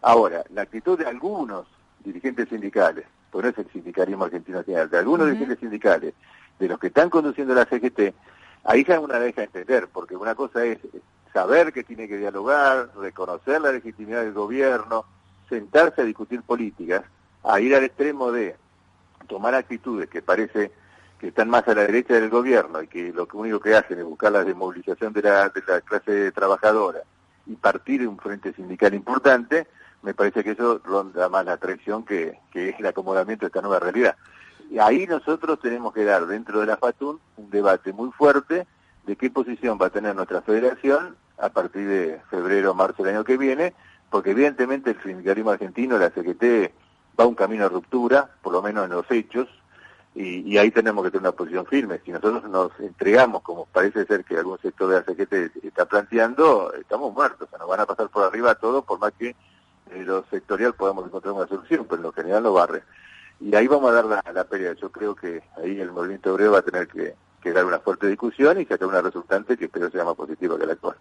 Ahora, 0.03 0.45
la 0.51 0.63
actitud 0.63 0.99
de 0.99 1.07
algunos 1.07 1.67
dirigentes 2.05 2.49
sindicales, 2.49 3.07
por 3.31 3.47
eso 3.47 3.61
el 3.61 3.71
sindicalismo 3.71 4.25
argentino 4.25 4.63
tiene, 4.65 4.87
de 4.87 4.99
algunos 4.99 5.27
dirigentes 5.29 5.61
sindicales, 5.61 6.15
de 6.59 6.69
los 6.69 6.79
que 6.79 6.89
están 6.89 7.09
conduciendo 7.09 7.55
la 7.55 7.65
CGT, 7.65 8.15
ahí 8.65 8.85
ya 8.85 9.01
una 9.01 9.19
deja 9.19 9.45
entender, 9.45 9.89
porque 9.93 10.17
una 10.17 10.35
cosa 10.35 10.65
es 10.65 10.79
saber 11.33 11.73
que 11.73 11.85
tiene 11.85 12.09
que 12.09 12.19
dialogar, 12.19 12.91
reconocer 12.97 13.61
la 13.61 13.73
legitimidad 13.73 14.23
del 14.23 14.33
gobierno, 14.33 15.05
sentarse 15.49 16.03
a 16.03 16.05
discutir 16.05 16.43
políticas, 16.43 17.05
a 17.45 17.61
ir 17.61 17.75
al 17.75 17.85
extremo 17.85 18.33
de 18.33 18.57
tomar 19.29 19.55
actitudes 19.55 20.09
que 20.09 20.21
parece 20.21 20.73
que 21.19 21.29
están 21.29 21.49
más 21.49 21.67
a 21.69 21.75
la 21.75 21.83
derecha 21.83 22.15
del 22.15 22.29
gobierno 22.29 22.83
y 22.83 22.89
que 22.89 23.13
lo 23.13 23.29
único 23.33 23.61
que 23.61 23.77
hacen 23.77 23.99
es 24.01 24.05
buscar 24.05 24.33
la 24.33 24.45
desmovilización 24.45 25.13
de 25.13 25.23
la, 25.23 25.49
de 25.49 25.63
la 25.67 25.81
clase 25.81 26.33
trabajadora 26.33 27.03
partir 27.73 28.03
de 28.03 28.07
un 28.07 28.19
frente 28.19 28.53
sindical 28.53 28.93
importante, 28.93 29.67
me 30.03 30.13
parece 30.13 30.45
que 30.45 30.51
eso 30.51 30.81
ronda 30.85 31.29
más 31.31 31.47
la 31.47 31.57
traición 31.57 32.05
que, 32.05 32.39
que 32.53 32.71
es 32.71 32.79
el 32.79 32.87
acomodamiento 32.87 33.47
de 33.47 33.49
esta 33.49 33.63
nueva 33.63 33.79
realidad. 33.79 34.17
Y 34.71 34.79
ahí 34.79 35.07
nosotros 35.07 35.59
tenemos 35.61 35.95
que 35.95 36.05
dar 36.05 36.27
dentro 36.27 36.61
de 36.61 36.67
la 36.67 36.77
FATUN 36.77 37.19
un 37.37 37.51
debate 37.51 37.93
muy 37.93 38.11
fuerte 38.11 38.67
de 39.07 39.17
qué 39.17 39.31
posición 39.31 39.79
va 39.81 39.87
a 39.87 39.91
tener 39.91 40.15
nuestra 40.15 40.43
federación 40.43 41.17
a 41.39 41.49
partir 41.49 41.89
de 41.89 42.21
febrero 42.31 42.73
o 42.73 42.75
marzo 42.75 43.03
del 43.03 43.15
año 43.15 43.25
que 43.25 43.39
viene, 43.39 43.75
porque 44.11 44.33
evidentemente 44.33 44.91
el 44.91 45.03
sindicalismo 45.03 45.51
argentino, 45.51 45.99
la 45.99 46.11
CGT, 46.11 46.73
va 47.19 47.27
un 47.27 47.35
camino 47.35 47.65
de 47.65 47.71
ruptura, 47.71 48.31
por 48.43 48.53
lo 48.53 48.63
menos 48.63 48.85
en 48.85 48.91
los 48.91 49.11
hechos, 49.11 49.49
y, 50.15 50.59
ahí 50.59 50.71
tenemos 50.71 51.05
que 51.05 51.11
tener 51.11 51.23
una 51.23 51.33
posición 51.33 51.65
firme. 51.67 52.01
Si 52.05 52.11
nosotros 52.11 52.45
nos 52.45 52.71
entregamos, 52.81 53.43
como 53.43 53.65
parece 53.67 54.05
ser 54.05 54.25
que 54.25 54.37
algún 54.37 54.59
sector 54.59 54.89
de 54.91 54.97
la 54.97 55.05
CGT 55.05 55.65
está 55.65 55.87
planteando, 55.87 56.73
estamos 56.75 57.15
muertos, 57.15 57.49
o 57.49 57.51
sea, 57.51 57.59
nos 57.59 57.69
van 57.69 57.81
a 57.81 57.87
pasar 57.87 58.11
por 58.11 58.25
arriba 58.25 58.55
todo, 58.55 58.83
por 58.83 58.99
más 58.99 59.13
que 59.19 59.35
en 59.91 60.07
lo 60.07 60.25
sectorial 60.31 60.75
podamos 60.75 61.07
encontrar 61.07 61.33
una 61.33 61.47
solución, 61.47 61.87
pero 61.89 61.97
en 61.97 62.03
lo 62.03 62.13
general 62.13 62.43
lo 62.43 62.53
barre. 62.53 62.83
Y 63.41 63.55
ahí 63.55 63.67
vamos 63.67 63.91
a 63.91 63.95
dar 63.95 64.05
la, 64.05 64.25
la 64.33 64.45
pelea. 64.45 64.75
Yo 64.75 64.91
creo 64.93 65.15
que 65.15 65.43
ahí 65.57 65.81
el 65.81 65.91
movimiento 65.91 66.33
obrero 66.33 66.53
va 66.53 66.59
a 66.59 66.63
tener 66.63 66.89
que, 66.89 67.15
dar 67.51 67.65
una 67.65 67.81
fuerte 67.81 68.07
discusión 68.07 68.61
y 68.61 68.67
sacar 68.67 68.87
una 68.87 69.01
resultante 69.01 69.57
que 69.57 69.65
espero 69.65 69.91
sea 69.91 70.05
más 70.05 70.15
positiva 70.15 70.59
que 70.59 70.67
la 70.67 70.75
actual. 70.75 70.97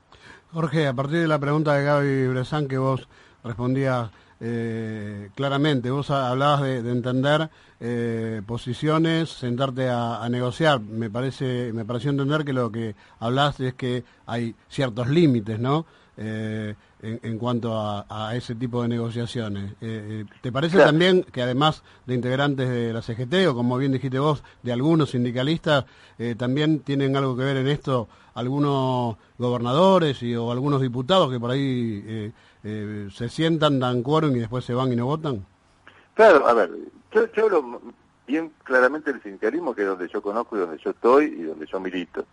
Jorge, 0.51 0.88
a 0.88 0.94
partir 0.94 1.20
de 1.20 1.27
la 1.27 1.38
pregunta 1.38 1.75
de 1.75 1.84
Gaby 1.84 2.27
Bresan 2.30 2.68
que 2.68 2.77
vos 2.77 3.08
respondías 3.44 4.10
eh, 4.43 5.29
claramente, 5.36 5.91
vos 5.91 6.10
hablabas 6.10 6.63
de, 6.63 6.77
entender 6.79 7.50
eh, 7.79 8.41
posiciones, 8.48 9.29
sentarte 9.29 9.88
a, 9.88 10.27
negociar. 10.29 10.79
Me 10.81 11.12
parece, 11.12 11.71
me 11.74 11.86
pareció 11.86 12.10
entender 12.10 12.43
que 12.43 12.51
lo 12.51 12.71
que 12.71 12.95
hablas 13.19 13.60
es 13.60 13.75
que 13.75 14.03
hay 14.25 14.55
ciertos 14.67 15.07
límites, 15.10 15.60
¿no? 15.60 15.86
Eh, 16.18 16.75
en, 17.03 17.39
cuanto 17.39 17.74
a, 17.74 18.36
ese 18.36 18.53
tipo 18.53 18.84
de 18.84 18.88
negociaciones. 18.88 19.74
¿Te 19.80 20.51
parece 20.51 20.77
también 20.77 21.24
que 21.24 21.41
además 21.41 21.82
de 22.06 22.13
integrantes 22.13 22.70
de 22.70 22.94
la 22.94 23.01
CGT 23.01 23.48
o 23.50 23.56
como 23.56 23.75
bien 23.80 23.91
dijiste 23.91 24.20
vos, 24.20 24.44
de 24.62 24.72
algunos 24.72 25.10
sindicalistas, 25.10 25.86
también 26.38 26.82
tienen 26.82 27.15
algo 27.15 27.36
que 27.36 27.44
ver 27.44 27.58
en 27.58 27.68
esto 27.70 28.08
algunos 28.36 29.18
gobernadores 29.39 30.22
y, 30.22 30.36
o 30.36 30.51
algunos 30.51 30.80
diputados 30.80 31.32
que 31.32 31.39
por 31.39 31.50
ahí 31.50 32.32
eh, 32.63 33.10
se 33.12 33.30
sientan, 33.30 33.80
dan 33.80 34.03
quórum 34.03 34.36
y 34.36 34.39
después 34.39 34.63
se 34.63 34.74
van 34.74 34.94
y 34.94 34.96
no 34.96 35.08
votan? 35.08 35.46
Claro, 36.13 36.48
a 36.48 36.53
ver, 36.53 36.72
yo, 37.12 37.27
hablo 37.44 37.82
bien 38.27 38.51
claramente 38.63 39.12
del 39.12 39.22
sindicalismo, 39.22 39.74
que 39.74 39.82
es 39.82 39.88
donde 39.88 40.08
yo 40.08 40.22
conozco 40.22 40.56
y 40.56 40.60
donde 40.60 40.77
yo 40.77 40.91
estoy 40.91 41.25
y 41.25 41.44
donde 41.44 41.65
yo 41.65 41.80
milito. 41.80 42.25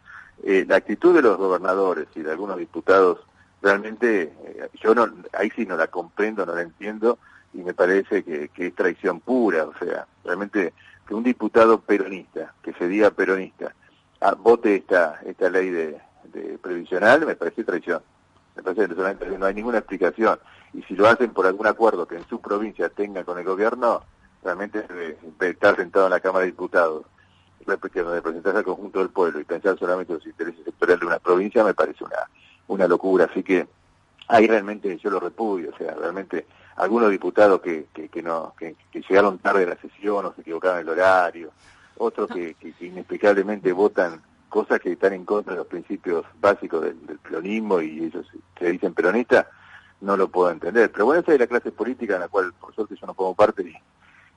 Eh, 0.43 0.65
la 0.69 0.77
actitud 0.77 1.15
de 1.15 1.23
los 1.23 1.37
gobernadores 1.39 2.07
y 2.15 2.21
de 2.21 2.31
algunos 2.31 2.59
diputados, 2.59 3.21
realmente, 3.63 4.33
eh, 4.45 4.69
yo 4.81 4.95
no, 4.95 5.09
ahí 5.33 5.51
sí 5.55 5.67
no 5.67 5.77
la 5.77 5.89
comprendo, 5.89 6.47
no 6.47 6.55
la 6.55 6.63
entiendo, 6.63 7.19
y 7.53 7.59
me 7.59 7.75
parece 7.75 8.23
que, 8.23 8.51
es 8.55 8.75
traición 8.75 9.21
pura, 9.21 9.65
o 9.65 9.75
sea, 9.79 10.07
realmente 10.25 10.73
que 11.07 11.15
un 11.15 11.25
diputado 11.25 11.81
peronista, 11.81 12.55
que 12.63 12.73
se 12.75 12.87
diga 12.87 13.11
peronista, 13.11 13.75
ah, 14.21 14.35
vote 14.35 14.77
esta, 14.77 15.21
esta 15.25 15.49
ley 15.49 15.71
de 15.71 15.99
previsional, 16.61 17.25
me 17.25 17.35
parece 17.35 17.65
traición. 17.65 18.03
Entonces 18.59 18.91
no 19.39 19.47
hay 19.47 19.55
ninguna 19.55 19.79
explicación. 19.79 20.39
Y 20.75 20.83
si 20.83 20.95
lo 20.95 21.07
hacen 21.07 21.31
por 21.31 21.47
algún 21.47 21.67
acuerdo 21.67 22.07
que 22.07 22.17
en 22.17 22.29
su 22.29 22.41
provincia 22.41 22.89
tenga 22.89 23.25
con 23.25 23.39
el 23.39 23.45
gobierno, 23.45 24.03
realmente 24.43 24.85
estar 25.41 25.77
sentado 25.77 26.07
en 26.07 26.13
la 26.13 26.21
Cámara 26.21 26.45
de 26.45 26.51
Diputados, 26.51 27.07
representar 27.67 28.57
al 28.57 28.65
conjunto 28.65 28.99
del 28.99 29.11
pueblo 29.11 29.41
y 29.41 29.45
pensar 29.45 29.79
solamente 29.79 30.15
los 30.15 30.27
intereses 30.27 30.65
sectoriales 30.65 31.01
de 31.01 31.07
una 31.07 31.19
provincia 31.19 31.63
me 31.63 31.75
parece 31.75 32.03
una, 32.03 32.17
una 32.69 32.87
locura. 32.87 33.27
Así 33.31 33.43
que 33.43 33.67
ahí 34.29 34.47
realmente 34.47 34.97
yo 34.99 35.11
lo 35.11 35.21
repudio, 35.21 35.71
o 35.75 35.77
sea, 35.77 35.95
realmente 35.95 36.47
algunos 36.77 37.11
diputados 37.11 37.61
que, 37.61 37.87
que, 37.93 38.23
no, 38.23 38.55
que, 38.57 38.77
llegaron 38.93 39.39
tarde 39.39 39.65
a 39.65 39.71
la 39.71 39.77
sesión 39.77 40.27
o 40.27 40.35
se 40.35 40.43
equivocaron 40.43 40.79
el 40.79 40.89
horario, 40.89 41.51
otros 41.97 42.31
que, 42.31 42.55
inexplicablemente 42.81 43.73
votan 43.73 44.23
cosas 44.49 44.81
que 44.81 44.93
están 44.93 45.13
en 45.13 45.25
contra 45.25 45.55
de 45.55 45.59
los 45.59 45.67
principios 45.67 46.25
básicos 46.41 46.83
del, 46.83 46.97
peronismo 47.19 47.81
y 47.81 48.05
ellos 48.05 48.27
se 48.59 48.71
dicen 48.71 48.95
peronistas, 48.95 49.47
no 50.01 50.17
lo 50.17 50.29
puedo 50.29 50.51
entender. 50.51 50.93
Pero 50.93 51.07
bueno, 51.07 51.21
esa 51.21 51.35
es 51.35 51.41
la 51.41 51.47
clase 51.49 51.73
política 51.73 52.15
en 52.15 52.21
la 52.21 52.29
cual, 52.29 52.53
por 52.55 52.75
suerte, 52.75 52.95
yo 52.95 53.07
no 53.07 53.15
formo 53.15 53.35
parte 53.35 53.63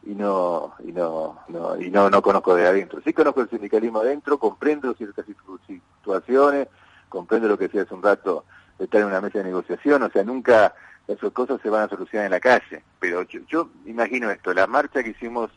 y, 0.03 0.15
no 0.15 0.73
y 0.83 0.91
no, 0.91 1.39
no 1.47 1.79
y 1.79 1.91
no 1.91 2.09
no 2.09 2.21
conozco 2.23 2.55
de 2.55 2.65
adentro. 2.65 3.01
Sí 3.05 3.13
conozco 3.13 3.41
el 3.41 3.49
sindicalismo 3.49 3.99
adentro, 3.99 4.39
comprendo 4.39 4.93
ciertas 4.95 5.25
situaciones, 5.67 6.67
comprendo 7.11 7.49
lo 7.49 7.57
que 7.57 7.65
decía 7.65 7.81
hace 7.81 7.93
un 7.93 8.01
rato 8.01 8.45
de 8.79 8.85
estar 8.85 9.01
en 9.01 9.07
una 9.07 9.19
mesa 9.19 9.39
de 9.39 9.43
negociación, 9.43 10.01
o 10.01 10.09
sea, 10.09 10.23
nunca 10.23 10.73
esas 11.07 11.31
cosas 11.33 11.59
se 11.61 11.69
van 11.69 11.83
a 11.83 11.89
solucionar 11.89 12.25
en 12.25 12.31
la 12.31 12.39
calle. 12.39 12.83
Pero 12.99 13.23
yo, 13.23 13.69
imagino 13.85 14.31
esto, 14.31 14.53
la 14.53 14.65
marcha 14.65 15.03
que 15.03 15.09
hicimos 15.09 15.51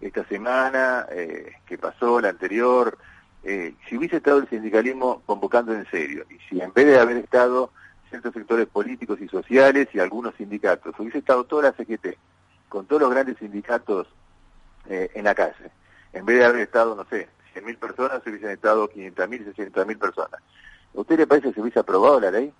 esta 0.00 0.26
semana, 0.26 1.06
eh, 1.10 1.52
que 1.64 1.78
pasó, 1.78 2.20
la 2.20 2.30
anterior, 2.30 2.98
eh, 3.44 3.74
si 3.88 3.96
hubiese 3.96 4.16
estado 4.16 4.38
el 4.38 4.48
sindicalismo 4.48 5.22
convocando 5.24 5.72
en 5.72 5.88
serio, 5.90 6.26
y 6.28 6.38
si 6.48 6.60
en 6.60 6.72
vez 6.72 6.86
de 6.86 6.98
haber 6.98 7.18
estado 7.18 7.70
ciertos 8.10 8.34
sectores 8.34 8.66
políticos 8.66 9.20
y 9.20 9.28
sociales 9.28 9.88
y 9.92 10.00
algunos 10.00 10.34
sindicatos, 10.34 10.98
hubiese 10.98 11.18
estado 11.18 11.44
toda 11.44 11.70
la 11.70 11.72
CGT, 11.72 12.18
con 12.68 12.86
todos 12.86 13.02
los 13.02 13.10
grandes 13.12 13.38
sindicatos 13.38 14.08
eh, 14.88 15.10
en 15.14 15.24
la 15.24 15.36
calle, 15.36 15.70
en 16.12 16.26
vez 16.26 16.38
de 16.38 16.44
haber 16.44 16.62
estado, 16.62 16.96
no 16.96 17.04
sé, 17.04 17.28
100.000 17.54 17.78
personas, 17.78 18.22
se 18.22 18.30
hubiesen 18.30 18.50
estado 18.50 18.88
500.000, 18.88 19.54
600.000 19.54 19.98
personas. 19.98 20.40
¿A 20.96 21.00
usted 21.00 21.18
le 21.18 21.26
parece 21.26 21.48
que 21.48 21.54
se 21.54 21.60
hubiese 21.60 21.78
aprobado 21.78 22.20
la 22.20 22.30
ley? 22.30 22.52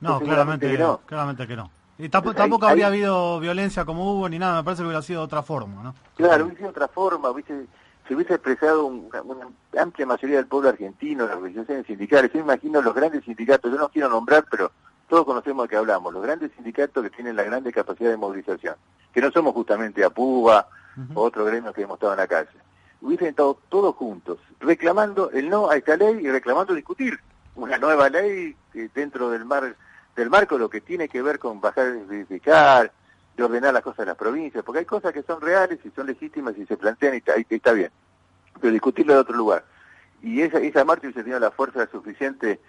No, 0.00 0.20
claramente 0.20 0.70
que 0.70 0.78
no. 0.78 1.00
Claramente 1.06 1.46
que 1.46 1.56
no. 1.56 1.70
Y 1.98 2.10
tampoco, 2.10 2.66
habría 2.66 2.88
habido 2.88 3.40
violencia 3.40 3.86
como 3.86 4.12
hubo 4.12 4.28
ni 4.28 4.38
nada, 4.38 4.56
me 4.56 4.64
parece 4.64 4.82
que 4.82 4.86
hubiera 4.86 5.00
sido 5.00 5.20
de 5.20 5.24
otra 5.24 5.42
forma, 5.42 5.82
¿no? 5.82 5.94
Claro, 6.16 6.44
hubiese 6.44 6.58
sido 6.58 6.70
otra 6.70 6.88
forma, 6.88 7.30
hubiese 7.30 7.66
se 8.06 8.14
hubiese 8.14 8.34
expresado 8.34 8.86
una, 8.86 9.48
amplia 9.78 10.06
mayoría 10.06 10.36
del 10.36 10.46
pueblo 10.46 10.68
argentino, 10.68 11.26
las 11.26 11.36
organizaciones 11.36 11.86
sindicales, 11.86 12.32
yo 12.32 12.40
imagino 12.40 12.80
los 12.80 12.94
grandes 12.94 13.24
sindicatos, 13.24 13.70
yo 13.70 13.78
no 13.78 13.88
quiero 13.88 14.08
nombrar, 14.08 14.44
pero 14.50 14.70
todos 15.08 15.24
conocemos 15.24 15.64
de 15.64 15.70
qué 15.70 15.76
hablamos, 15.76 16.12
los 16.12 16.22
grandes 16.22 16.52
sindicatos 16.52 17.02
que 17.02 17.10
tienen 17.10 17.36
la 17.36 17.42
grande 17.42 17.72
capacidad 17.72 18.10
de 18.10 18.16
movilización, 18.16 18.76
que 19.12 19.20
no 19.20 19.30
somos 19.32 19.54
justamente 19.54 20.04
APUBA 20.04 20.68
o 21.14 21.22
otro 21.22 21.44
gremio 21.44 21.72
que 21.72 21.82
hemos 21.82 21.96
estado 21.96 22.12
en 22.12 22.18
la 22.18 22.26
calle, 22.26 22.58
hubiesen 23.00 23.28
estado 23.28 23.58
todos 23.68 23.94
juntos, 23.96 24.38
reclamando 24.60 25.30
el 25.30 25.48
no 25.48 25.68
a 25.68 25.76
esta 25.76 25.96
ley 25.96 26.18
y 26.22 26.30
reclamando 26.30 26.74
discutir 26.74 27.18
una 27.56 27.78
nueva 27.78 28.08
ley 28.08 28.54
dentro 28.94 29.30
del 29.30 29.44
mar 29.44 29.74
del 30.16 30.30
marco 30.30 30.56
lo 30.58 30.70
que 30.70 30.80
tiene 30.80 31.08
que 31.08 31.20
ver 31.20 31.38
con 31.38 31.60
bajar, 31.60 31.92
verificar, 32.06 32.90
de 33.36 33.42
ordenar 33.44 33.74
las 33.74 33.82
cosas 33.82 34.00
en 34.00 34.06
las 34.06 34.16
provincias, 34.16 34.64
porque 34.64 34.80
hay 34.80 34.84
cosas 34.86 35.12
que 35.12 35.22
son 35.22 35.40
reales 35.40 35.78
y 35.84 35.90
son 35.90 36.06
legítimas 36.06 36.56
y 36.56 36.64
se 36.64 36.76
plantean 36.76 37.14
y 37.14 37.54
está, 37.54 37.72
bien, 37.72 37.90
pero 38.60 38.72
discutirlo 38.72 39.12
de 39.12 39.20
otro 39.20 39.36
lugar. 39.36 39.64
Y 40.22 40.40
esa, 40.40 40.58
esa 40.58 40.84
marcha 40.84 41.02
hubiese 41.02 41.22
tenido 41.22 41.38
la 41.38 41.50
fuerza 41.50 41.86
suficiente 41.90 42.46
de 42.46 42.60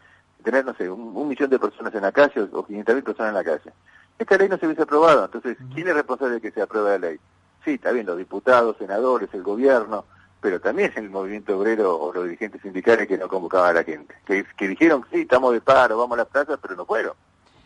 tener, 0.43 0.65
no 0.65 0.73
sé, 0.75 0.89
un, 0.89 1.27
millón 1.27 1.49
de 1.49 1.57
personas 1.57 1.95
en 1.95 2.01
la 2.01 2.11
calle 2.11 2.41
o, 2.51 2.65
500 2.65 2.95
mil 2.95 3.03
personas 3.03 3.29
en 3.29 3.35
la 3.35 3.43
calle. 3.45 3.73
Esta 4.19 4.37
ley 4.37 4.49
no 4.49 4.57
se 4.57 4.65
hubiese 4.65 4.81
aprobado, 4.81 5.23
entonces, 5.23 5.57
¿quién 5.73 5.87
es 5.87 5.93
responsable 5.93 6.35
de 6.35 6.41
que 6.41 6.51
se 6.51 6.61
apruebe 6.61 6.89
la 6.99 7.07
ley? 7.07 7.19
Sí, 7.63 7.75
está 7.75 7.91
bien, 7.91 8.05
los 8.05 8.17
diputados, 8.17 8.75
senadores, 8.77 9.29
el 9.33 9.43
gobierno, 9.43 10.05
pero 10.41 10.59
también 10.59 10.91
el 10.95 11.09
movimiento 11.09 11.57
obrero 11.57 11.97
o 11.97 12.13
los 12.13 12.25
dirigentes 12.25 12.61
sindicales 12.61 13.07
que 13.07 13.17
no 13.17 13.27
convocaban 13.27 13.71
a 13.71 13.79
la 13.79 13.83
gente, 13.83 14.15
que, 14.25 14.45
que 14.55 14.67
dijeron, 14.67 15.05
sí, 15.11 15.21
estamos 15.21 15.53
de 15.53 15.61
paro, 15.61 15.97
vamos 15.97 16.15
a 16.15 16.21
las 16.21 16.27
plazas, 16.27 16.59
pero 16.61 16.75
no 16.75 16.85
fueron, 16.85 17.13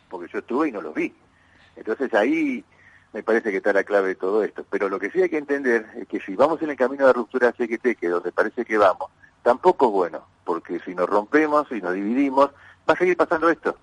porque 0.10 0.32
yo 0.32 0.40
estuve 0.40 0.70
y 0.70 0.72
no 0.72 0.82
los 0.82 0.94
vi. 0.94 1.14
Entonces 1.76 2.14
ahí 2.14 2.64
me 3.14 3.24
parece 3.24 3.52
que 3.52 3.58
está 3.58 3.74
la 3.74 3.84
clave 3.84 4.10
de 4.10 4.16
todo 4.16 4.44
esto. 4.44 4.66
Pero 4.70 4.90
lo 4.90 5.00
que 5.00 5.12
sí 5.12 5.22
hay 5.22 5.30
que 5.30 5.38
entender 5.38 5.86
es 5.96 6.08
que 6.08 6.20
si 6.20 6.36
vamos 6.36 6.62
en 6.62 6.70
el 6.70 6.78
camino 6.78 7.08
de 7.08 7.14
ruptura 7.14 7.52
CGT, 7.52 7.98
que 8.00 8.10
donde 8.10 8.32
parece 8.32 8.66
que 8.66 8.78
vamos, 8.78 9.10
tampoco 9.44 9.88
es 9.88 9.92
bueno, 9.92 10.26
porque 10.46 10.80
si 10.80 10.96
nos 10.96 11.10
rompemos 11.10 11.72
y 11.72 11.82
nos 11.82 11.94
dividimos, 11.94 12.52
va 12.90 12.94
a 12.94 12.98
seguir 12.98 13.18
pasando 13.18 13.50
esto 13.50 13.76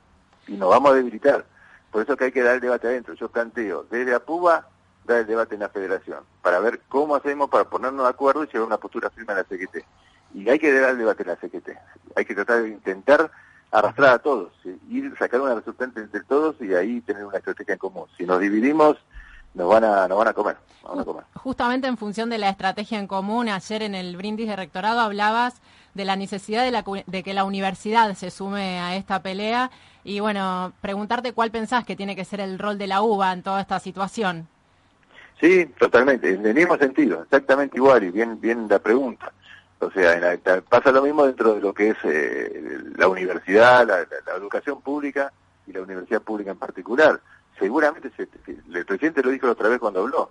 y 0.47 0.52
nos 0.52 0.71
vamos 0.71 0.92
a 0.92 0.95
debilitar. 0.95 1.45
Por 1.90 2.02
eso 2.02 2.16
que 2.16 2.25
hay 2.25 2.33
que 2.33 2.42
dar 2.42 2.57
el 2.57 2.61
debate 2.61 2.87
adentro. 2.87 3.14
Yo 3.14 3.28
planteo 3.28 3.87
desde 3.90 4.14
APUBA 4.14 4.66
dar 5.08 5.20
el 5.20 5.26
debate 5.26 5.54
en 5.54 5.60
la 5.60 5.68
federación, 5.68 6.24
para 6.42 6.60
ver 6.60 6.80
cómo 6.88 7.16
hacemos 7.16 7.48
para 7.50 7.64
ponernos 7.64 8.04
de 8.04 8.10
acuerdo 8.10 8.44
y 8.44 8.46
llevar 8.46 8.66
una 8.66 8.78
postura 8.78 9.10
firme 9.10 9.32
a 9.32 9.36
la 9.36 9.44
CGT. 9.44 9.84
Y 10.34 10.48
hay 10.48 10.58
que 10.58 10.72
dar 10.72 10.90
el 10.90 10.98
debate 10.98 11.22
en 11.22 11.28
la 11.28 11.36
CGT. 11.36 11.70
Hay 12.14 12.24
que 12.24 12.34
tratar 12.34 12.62
de 12.62 12.68
intentar 12.68 13.30
arrastrar 13.70 14.14
a 14.14 14.18
todos, 14.18 14.52
ir 14.88 15.14
sacar 15.18 15.40
una 15.40 15.54
resultante 15.54 16.00
entre 16.00 16.22
todos 16.22 16.56
y 16.60 16.74
ahí 16.74 17.00
tener 17.00 17.24
una 17.24 17.38
estrategia 17.38 17.74
en 17.74 17.78
común. 17.78 18.06
Si 18.16 18.24
nos 18.24 18.40
dividimos, 18.40 18.96
nos 19.54 19.68
van 19.68 19.84
a, 19.84 20.08
nos 20.08 20.18
van 20.18 20.28
a 20.28 20.32
comer. 20.32 20.56
Justamente 21.34 21.86
en 21.86 21.96
función 21.96 22.30
de 22.30 22.38
la 22.38 22.48
estrategia 22.48 22.98
en 22.98 23.06
común, 23.06 23.48
ayer 23.48 23.82
en 23.82 23.94
el 23.94 24.16
brindis 24.16 24.48
de 24.48 24.56
rectorado 24.56 25.00
hablabas 25.00 25.60
de 25.94 26.04
la 26.04 26.16
necesidad 26.16 26.62
de, 26.62 27.04
de, 27.06 27.22
que 27.22 27.34
la 27.34 27.44
universidad 27.44 28.14
se 28.14 28.30
sume 28.30 28.80
a 28.80 28.96
esta 28.96 29.20
pelea 29.22 29.70
y 30.04 30.20
bueno, 30.20 30.72
preguntarte 30.80 31.32
cuál 31.32 31.50
pensás 31.50 31.84
que 31.84 31.96
tiene 31.96 32.16
que 32.16 32.24
ser 32.24 32.40
el 32.40 32.58
rol 32.58 32.78
de 32.78 32.86
la 32.86 33.02
UBA 33.02 33.32
en 33.32 33.42
toda 33.42 33.60
esta 33.60 33.80
situación. 33.80 34.48
Sí, 35.40 35.66
totalmente, 35.78 36.30
en 36.30 36.45
el 36.45 36.54
mismo 36.54 36.76
sentido, 36.76 37.23
exactamente 37.23 37.76
igual 37.76 38.02
y 38.04 38.11
bien, 38.11 38.40
bien 38.40 38.66
la 38.68 38.78
pregunta. 38.78 39.33
O 39.80 39.90
sea, 39.92 40.37
pasa 40.68 40.90
lo 40.90 41.02
mismo 41.02 41.25
dentro 41.25 41.54
de 41.54 41.61
lo 41.61 41.73
que 41.73 41.90
es 41.90 41.97
eh, 42.02 42.80
la 42.97 43.07
universidad, 43.07 43.87
la 43.87 44.35
educación 44.37 44.80
pública 44.83 45.33
y 45.66 45.73
la 45.73 45.83
universidad 45.83 46.23
pública 46.23 46.50
en 46.50 46.59
particular 46.59 47.21
seguramente, 47.59 48.11
se, 48.16 48.28
el 48.73 48.87
presidente 48.87 49.23
lo 49.23 49.30
dijo 49.30 49.47
la 49.47 49.52
otra 49.52 49.68
vez 49.68 49.78
cuando 49.78 50.00
habló, 50.00 50.30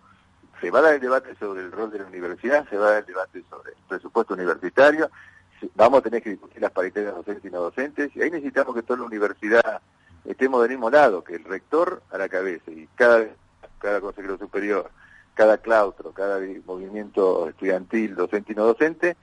se 0.62 0.72
va 0.72 0.80
a 0.80 0.84
dar 0.84 0.94
el 0.96 1.02
debate 1.02 1.36
sobre 1.36 1.62
el 1.62 1.72
rol 1.72 1.92
de 1.92 2.00
la 2.00 2.06
universidad, 2.06 2.68
se 2.70 2.78
va 2.78 2.88
a 2.88 2.92
dar 2.92 3.00
el 3.00 3.06
debate 3.06 3.44
sobre 3.50 3.72
el 3.72 3.78
presupuesto 3.88 4.34
universitario, 4.34 5.10
vamos 5.76 6.00
a 6.00 6.04
tener 6.04 6.22
que 6.22 6.32
discutir 6.32 6.62
las 6.62 6.72
paritarias 6.72 7.16
docentes 7.16 7.46
y 7.46 7.54
no 7.54 7.62
docentes, 7.62 8.16
y 8.16 8.22
ahí 8.22 8.32
necesitamos 8.32 8.76
que 8.76 8.84
toda 8.84 9.00
la 9.00 9.06
universidad 9.06 9.82
estemos 10.26 10.62
del 10.62 10.72
mismo 10.72 10.90
lado, 10.90 11.24
que 11.24 11.36
el 11.36 11.44
rector 11.44 12.02
a 12.12 12.18
la 12.18 12.30
cabeza 12.30 12.72
y 12.72 12.88
cada, 12.96 13.26
cada 13.80 14.02
consejero 14.02 14.38
superior, 14.38 14.90
cada 15.34 15.58
claustro, 15.58 16.12
cada 16.12 16.40
movimiento 16.66 17.50
estudiantil, 17.50 18.16
docente 18.16 18.54
y 18.54 18.56
no 18.56 18.66
docente, 18.66 19.18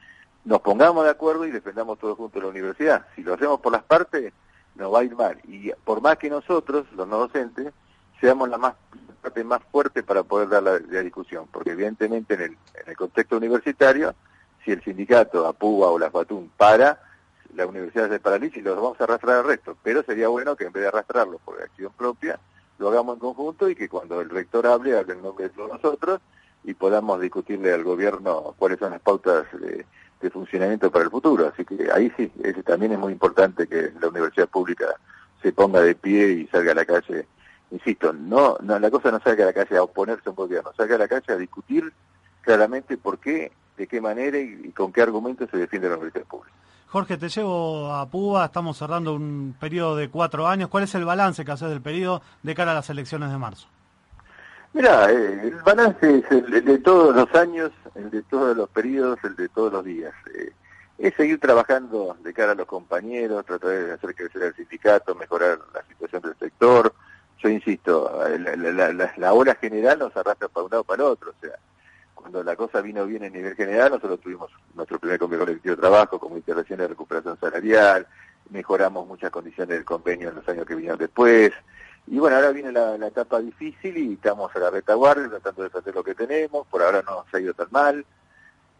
nos 0.44 0.60
pongamos 0.60 1.04
de 1.04 1.10
acuerdo 1.10 1.46
y 1.46 1.50
defendamos 1.50 1.98
todos 1.98 2.16
juntos 2.16 2.42
la 2.42 2.48
universidad. 2.48 3.06
Si 3.16 3.22
lo 3.22 3.34
hacemos 3.34 3.60
por 3.60 3.72
las 3.72 3.82
partes, 3.82 4.32
nos 4.74 4.92
va 4.92 5.00
a 5.00 5.04
ir 5.04 5.16
mal. 5.16 5.38
Y 5.44 5.72
por 5.84 6.00
más 6.00 6.18
que 6.18 6.28
nosotros, 6.28 6.86
los 6.94 7.08
no 7.08 7.18
docentes, 7.18 7.72
seamos 8.20 8.48
la 8.48 8.58
más 8.58 8.74
parte 9.22 9.42
más 9.42 9.62
fuerte 9.72 10.02
para 10.02 10.22
poder 10.22 10.50
dar 10.50 10.62
la, 10.62 10.78
discusión, 10.78 11.48
porque 11.50 11.70
evidentemente 11.70 12.34
en 12.34 12.40
el, 12.42 12.50
en 12.74 12.88
el 12.88 12.96
contexto 12.96 13.38
universitario, 13.38 14.14
si 14.64 14.72
el 14.72 14.82
sindicato, 14.82 15.46
APUBA 15.46 15.88
o 15.88 15.98
la 15.98 16.10
FATUN 16.10 16.50
para, 16.56 17.00
la 17.54 17.66
universidad 17.66 18.10
se 18.10 18.20
paraliza 18.20 18.58
y 18.58 18.62
los 18.62 18.76
vamos 18.76 19.00
a 19.00 19.04
arrastrar 19.04 19.38
al 19.38 19.44
resto, 19.44 19.76
pero 19.82 20.02
sería 20.02 20.28
bueno 20.28 20.56
que 20.56 20.64
en 20.64 20.72
vez 20.72 20.82
de 20.82 20.88
arrastrarlos 20.88 21.40
por 21.42 21.60
acción 21.62 21.92
propia, 21.96 22.38
lo 22.78 22.88
hagamos 22.88 23.14
en 23.14 23.20
conjunto 23.20 23.68
y 23.68 23.74
que 23.74 23.88
cuando 23.88 24.20
el 24.20 24.30
rector 24.30 24.66
hable, 24.66 24.96
hable 24.96 25.14
en 25.14 25.22
nombre 25.22 25.44
de 25.44 25.50
todos 25.50 25.70
nosotros 25.70 26.20
y 26.64 26.74
podamos 26.74 27.20
discutirle 27.20 27.72
al 27.72 27.84
gobierno 27.84 28.54
cuáles 28.58 28.78
son 28.78 28.92
las 28.92 29.00
pautas 29.00 29.46
de, 29.52 29.84
funcionamiento 30.32 30.90
para 30.90 31.04
el 31.04 31.10
futuro. 31.10 31.46
Así 31.52 31.66
que 31.66 31.92
ahí 31.92 32.10
sí, 32.16 32.32
ese 32.42 32.62
también 32.62 32.92
es 32.92 32.98
muy 32.98 33.12
importante 33.12 33.66
que 33.66 33.92
la 34.00 34.08
universidad 34.08 34.48
pública 34.48 34.86
se 35.42 35.52
ponga 35.52 35.82
de 35.82 35.94
pie 35.94 36.30
y 36.30 36.46
salga 36.46 36.72
a 36.72 36.76
la 36.76 36.86
calle. 36.86 37.26
Insisto, 37.70 38.14
no, 38.14 38.56
no 38.62 38.78
la 38.78 38.90
cosa 38.90 39.10
no 39.10 39.20
salga 39.20 39.44
a 39.44 39.48
la 39.48 39.52
calle 39.52 39.76
a 39.76 39.82
oponerse 39.82 40.22
a 40.26 40.30
un 40.30 40.36
gobierno, 40.36 40.72
salga 40.78 40.94
a 40.94 40.98
la 40.98 41.08
calle 41.08 41.30
a 41.30 41.36
discutir 41.36 41.92
claramente 42.40 42.96
por 42.96 43.18
qué, 43.18 43.52
de 43.76 43.86
qué 43.86 44.00
manera 44.00 44.38
y, 44.38 44.72
con 44.72 44.94
qué 44.94 45.02
argumentos 45.02 45.50
se 45.50 45.58
defiende 45.58 45.90
la 45.90 45.96
universidad 45.96 46.24
pública. 46.24 46.56
Jorge, 46.94 47.16
te 47.16 47.28
llevo 47.28 47.92
a 47.92 48.08
Púa, 48.08 48.44
estamos 48.44 48.78
cerrando 48.78 49.14
un 49.14 49.56
periodo 49.58 49.96
de 49.96 50.08
cuatro 50.08 50.46
años. 50.46 50.68
¿Cuál 50.68 50.84
es 50.84 50.94
el 50.94 51.04
balance 51.04 51.44
que 51.44 51.50
haces 51.50 51.68
del 51.68 51.80
periodo 51.80 52.22
de 52.44 52.54
cara 52.54 52.70
a 52.70 52.74
las 52.74 52.88
elecciones 52.88 53.32
de 53.32 53.36
marzo? 53.36 53.66
Mira, 54.72 55.10
eh, 55.10 55.40
el 55.42 55.56
balance 55.56 56.18
es 56.18 56.30
el, 56.30 56.64
de 56.64 56.78
todos 56.78 57.16
los 57.16 57.34
años, 57.34 57.72
el 57.96 58.10
de 58.12 58.22
todos 58.22 58.56
los 58.56 58.68
periodos, 58.68 59.18
el 59.24 59.34
de 59.34 59.48
todos 59.48 59.72
los 59.72 59.84
días. 59.84 60.14
Eh, 60.36 60.52
es 60.98 61.12
seguir 61.16 61.40
trabajando 61.40 62.16
de 62.22 62.32
cara 62.32 62.52
a 62.52 62.54
los 62.54 62.66
compañeros, 62.66 63.44
tratar 63.44 63.70
de 63.70 63.92
hacer 63.94 64.14
crecer 64.14 64.42
el 64.44 64.54
sindicato, 64.54 65.16
mejorar 65.16 65.58
la 65.74 65.82
situación 65.88 66.22
del 66.22 66.36
sector. 66.36 66.94
Yo 67.40 67.48
insisto, 67.48 68.22
la, 68.38 69.10
la, 69.16 69.32
ola 69.32 69.56
general 69.56 69.98
nos 69.98 70.16
arrastra 70.16 70.46
para 70.46 70.66
un 70.66 70.70
lado 70.70 70.84
para 70.84 71.02
el 71.02 71.08
otro. 71.08 71.32
O 71.32 71.40
sea, 71.40 71.58
cuando 72.24 72.42
la 72.42 72.56
cosa 72.56 72.80
vino 72.80 73.04
bien 73.04 73.22
a 73.22 73.28
nivel 73.28 73.54
general, 73.54 73.90
nosotros 73.90 74.18
tuvimos 74.18 74.50
nuestro 74.74 74.98
primer 74.98 75.18
convenio 75.18 75.44
colectivo 75.44 75.74
de 75.74 75.80
trabajo 75.82 76.18
como 76.18 76.38
intervención 76.38 76.78
de 76.78 76.88
recuperación 76.88 77.38
salarial, 77.38 78.06
mejoramos 78.48 79.06
muchas 79.06 79.30
condiciones 79.30 79.76
del 79.76 79.84
convenio 79.84 80.30
en 80.30 80.36
los 80.36 80.48
años 80.48 80.64
que 80.64 80.74
vinieron 80.74 80.98
después. 80.98 81.52
Y 82.06 82.18
bueno, 82.18 82.36
ahora 82.36 82.50
viene 82.52 82.72
la, 82.72 82.94
etapa 83.06 83.40
difícil 83.40 83.98
y 83.98 84.14
estamos 84.14 84.56
a 84.56 84.58
la 84.58 84.70
retaguardia 84.70 85.28
tratando 85.28 85.68
de 85.68 85.78
hacer 85.78 85.94
lo 85.94 86.02
que 86.02 86.14
tenemos. 86.14 86.66
Por 86.66 86.80
ahora 86.80 87.02
no 87.02 87.26
se 87.30 87.36
ha 87.36 87.40
ido 87.40 87.52
tan 87.52 87.68
mal. 87.70 88.06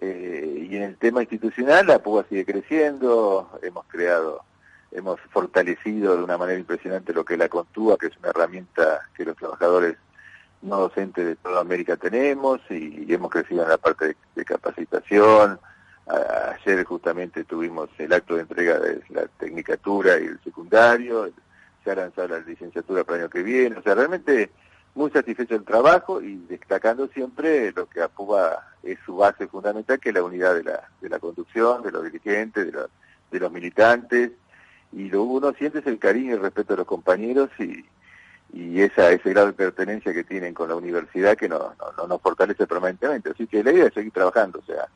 Eh, 0.00 0.66
y 0.70 0.76
en 0.76 0.82
el 0.84 0.96
tema 0.96 1.20
institucional, 1.20 1.86
la 1.86 1.98
PUA 1.98 2.24
sigue 2.30 2.46
creciendo. 2.46 3.50
Hemos 3.62 3.84
creado, 3.88 4.42
hemos 4.90 5.20
fortalecido 5.28 6.16
de 6.16 6.24
una 6.24 6.38
manera 6.38 6.58
impresionante 6.58 7.12
lo 7.12 7.26
que 7.26 7.34
es 7.34 7.38
la 7.38 7.50
Contúa, 7.50 7.98
que 7.98 8.06
es 8.06 8.16
una 8.16 8.30
herramienta 8.30 9.02
que 9.14 9.26
los 9.26 9.36
trabajadores 9.36 9.98
no 10.64 10.78
docentes 10.78 11.24
de 11.24 11.36
toda 11.36 11.60
América 11.60 11.96
tenemos 11.96 12.60
y, 12.70 13.12
hemos 13.12 13.30
crecido 13.30 13.62
en 13.62 13.68
la 13.68 13.78
parte 13.78 14.16
de, 14.34 14.44
capacitación. 14.44 15.60
ayer 16.06 16.84
justamente 16.84 17.44
tuvimos 17.44 17.88
el 17.98 18.12
acto 18.12 18.34
de 18.34 18.42
entrega 18.42 18.78
de 18.78 19.02
la 19.10 19.26
tecnicatura 19.38 20.18
y 20.18 20.24
el 20.24 20.40
secundario. 20.42 21.30
Se 21.84 21.90
ha 21.90 21.94
lanzado 21.94 22.28
la 22.28 22.38
licenciatura 22.40 23.04
para 23.04 23.18
el 23.18 23.22
año 23.24 23.30
que 23.30 23.42
viene, 23.42 23.76
o 23.76 23.82
sea, 23.82 23.94
realmente 23.94 24.50
muy 24.94 25.10
satisfecho 25.10 25.54
del 25.54 25.64
trabajo 25.64 26.22
y 26.22 26.36
destacando 26.48 27.08
siempre 27.08 27.72
lo 27.72 27.86
que 27.88 28.00
APUBA 28.00 28.74
es 28.82 28.98
su 29.04 29.16
base 29.16 29.46
fundamental, 29.48 29.98
que 29.98 30.10
es 30.10 30.14
la 30.14 30.22
unidad 30.22 30.54
de 30.54 30.62
la, 30.62 30.88
de 31.00 31.08
la 31.08 31.18
conducción, 31.18 31.82
de 31.82 31.90
los 31.90 32.04
dirigentes, 32.04 32.72
de, 32.72 32.86
de 33.30 33.40
los 33.40 33.52
militantes, 33.52 34.30
y 34.92 35.10
lo 35.10 35.24
uno 35.24 35.52
siente 35.52 35.80
es 35.80 35.86
el 35.86 35.98
cariño 35.98 36.30
y 36.30 36.34
el 36.34 36.42
respeto 36.42 36.74
de 36.74 36.78
los 36.78 36.86
compañeros 36.86 37.50
y, 37.58 37.84
y 38.54 38.80
esa, 38.80 39.10
ese 39.10 39.30
grado 39.30 39.48
de 39.48 39.52
pertenencia 39.52 40.14
que 40.14 40.22
tienen 40.22 40.54
con 40.54 40.68
la 40.68 40.76
universidad 40.76 41.36
que 41.36 41.48
no, 41.48 41.74
no, 41.98 42.06
nos 42.06 42.20
fortalece 42.20 42.66
permanentemente. 42.66 43.30
Así 43.30 43.48
que 43.48 43.64
la 43.64 43.72
idea 43.72 43.86
es 43.88 43.94
seguir 43.94 44.12
trabajando, 44.12 44.60
o 44.60 44.64
sea, 44.64 44.86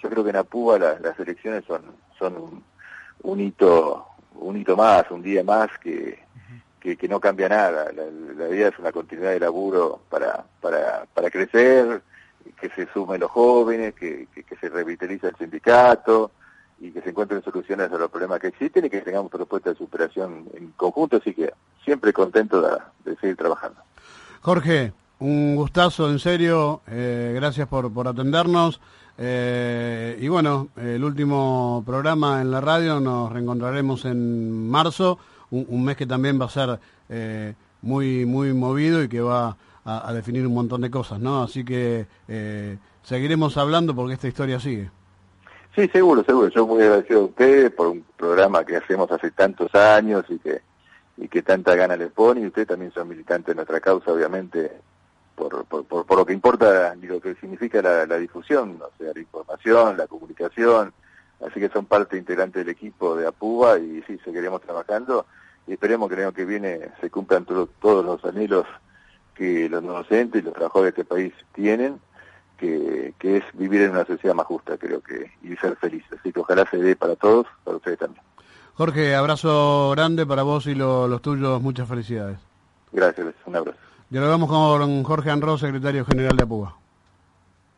yo 0.00 0.08
creo 0.08 0.22
que 0.22 0.30
en 0.30 0.36
APUBA 0.36 0.78
las 0.78 1.18
elecciones 1.18 1.64
son, 1.66 1.82
son 2.16 2.36
un, 2.36 2.64
un 3.22 3.40
hito 3.40 4.06
un 4.40 4.56
hito 4.56 4.76
más, 4.76 5.10
un 5.10 5.22
día 5.22 5.42
más 5.42 5.68
que, 5.78 6.18
que, 6.80 7.08
no 7.08 7.20
cambia 7.20 7.48
nada. 7.48 7.90
La, 7.92 8.48
idea 8.48 8.68
es 8.68 8.78
una 8.78 8.92
continuidad 8.92 9.32
de 9.32 9.40
laburo 9.40 10.00
para, 10.08 10.44
para, 10.60 11.04
para 11.12 11.30
crecer, 11.30 12.02
que 12.60 12.68
se 12.70 12.86
sumen 12.92 13.20
los 13.20 13.30
jóvenes, 13.30 13.94
que, 13.94 14.28
que, 14.32 14.56
se 14.56 14.68
revitalice 14.68 15.28
el 15.28 15.36
sindicato 15.36 16.30
y 16.80 16.90
que 16.92 17.02
se 17.02 17.10
encuentren 17.10 17.42
soluciones 17.42 17.90
a 17.90 17.98
los 17.98 18.10
problemas 18.10 18.40
que 18.40 18.48
existen 18.48 18.84
y 18.84 18.90
que 18.90 19.00
tengamos 19.00 19.30
propuestas 19.30 19.74
de 19.74 19.78
superación 19.78 20.48
en 20.54 20.72
conjunto. 20.72 21.16
Así 21.16 21.34
que 21.34 21.52
siempre 21.88 22.12
contento 22.12 22.60
de, 22.60 23.16
seguir 23.16 23.36
trabajando. 23.36 23.80
Jorge, 24.42 24.92
un 25.18 25.56
gustazo, 25.56 26.10
en 26.10 26.18
serio. 26.18 26.82
Eh, 26.86 27.32
gracias 27.34 27.66
por, 27.66 27.90
por 27.92 28.06
atendernos. 28.06 28.80
Eh, 29.16 30.16
y 30.20 30.28
bueno, 30.28 30.68
el 30.76 31.02
último 31.02 31.82
programa 31.84 32.40
en 32.40 32.50
la 32.50 32.60
radio 32.60 33.00
nos 33.00 33.32
reencontraremos 33.32 34.04
en 34.04 34.68
marzo 34.68 35.18
un, 35.50 35.82
mes 35.82 35.96
que 35.96 36.06
también 36.06 36.38
va 36.38 36.44
a 36.44 36.50
ser 36.50 36.78
eh, 37.08 37.54
muy, 37.82 38.26
muy 38.26 38.52
movido 38.52 39.02
y 39.02 39.08
que 39.08 39.20
va 39.20 39.56
a, 39.84 40.12
definir 40.12 40.46
un 40.46 40.52
montón 40.52 40.82
de 40.82 40.90
cosas, 40.90 41.18
¿no? 41.18 41.42
Así 41.42 41.64
que 41.64 42.06
eh, 42.28 42.76
seguiremos 43.02 43.56
hablando 43.56 43.94
porque 43.94 44.14
esta 44.14 44.28
historia 44.28 44.60
sigue. 44.60 44.90
Sí, 45.74 45.88
seguro, 45.88 46.22
seguro. 46.22 46.48
Yo 46.48 46.66
muy 46.66 46.82
agradecido 46.82 47.20
a 47.20 47.24
ustedes 47.24 47.72
por 47.72 47.88
un 47.88 48.04
programa 48.16 48.64
que 48.64 48.76
hacemos 48.76 49.10
hace 49.10 49.30
tantos 49.30 49.74
años 49.74 50.26
y 50.28 50.38
que 50.38 50.60
y 51.20 51.28
que 51.28 51.42
tanta 51.42 51.74
gana 51.74 51.96
le 51.96 52.08
pone 52.08 52.40
y 52.40 52.46
ustedes 52.46 52.68
también 52.68 52.92
son 52.92 53.08
militantes 53.08 53.48
de 53.48 53.56
nuestra 53.56 53.80
causa, 53.80 54.12
obviamente, 54.12 54.70
por, 55.34 55.64
por, 55.64 55.84
por, 55.84 56.18
lo 56.18 56.26
que 56.26 56.32
importa 56.32 56.94
y 57.00 57.06
lo 57.06 57.20
que 57.20 57.34
significa 57.36 57.82
la, 57.82 58.18
difusión, 58.18 58.80
o 58.80 58.90
sea, 58.98 59.12
la 59.14 59.20
información, 59.20 59.96
la 59.96 60.06
comunicación, 60.06 60.92
así 61.44 61.60
que 61.60 61.68
son 61.68 61.86
parte 61.86 62.16
integrante 62.16 62.60
del 62.60 62.68
equipo 62.68 63.16
de 63.16 63.26
APUBA 63.26 63.78
y 63.78 64.02
sí, 64.06 64.18
seguiremos 64.24 64.60
trabajando 64.62 65.26
y 65.66 65.72
esperemos 65.72 66.08
que 66.08 66.14
el 66.14 66.20
año 66.22 66.32
que 66.32 66.44
viene 66.44 66.90
se 67.00 67.10
cumplan 67.10 67.44
todos 67.44 68.04
los 68.04 68.24
anhelos 68.24 68.66
que 69.34 69.68
los 69.68 69.82
docentes 69.82 70.42
y 70.42 70.44
los 70.44 70.54
trabajadores 70.54 70.94
de 70.94 71.02
este 71.02 71.14
país 71.14 71.32
tienen, 71.52 72.00
que, 72.56 73.14
es 73.20 73.44
vivir 73.54 73.82
en 73.82 73.92
una 73.92 74.04
sociedad 74.04 74.34
más 74.34 74.46
justa, 74.46 74.76
creo 74.76 75.00
que, 75.00 75.30
y 75.42 75.54
ser 75.56 75.76
felices. 75.76 76.18
Así 76.18 76.32
que 76.32 76.40
ojalá 76.40 76.68
se 76.68 76.78
dé 76.78 76.96
para 76.96 77.14
todos, 77.14 77.46
para 77.62 77.76
ustedes 77.76 77.98
también. 77.98 78.27
Jorge, 78.78 79.16
abrazo 79.16 79.90
grande 79.90 80.24
para 80.24 80.44
vos 80.44 80.68
y 80.68 80.74
los 80.76 81.20
tuyos, 81.20 81.60
muchas 81.60 81.88
felicidades. 81.88 82.38
Gracias, 82.92 83.34
un 83.44 83.56
abrazo. 83.56 83.76
Dialogamos 84.08 84.48
con 84.48 85.02
Jorge 85.02 85.32
Anro, 85.32 85.58
secretario 85.58 86.04
general 86.04 86.36
de 86.36 86.44
APUBA. 86.44 86.77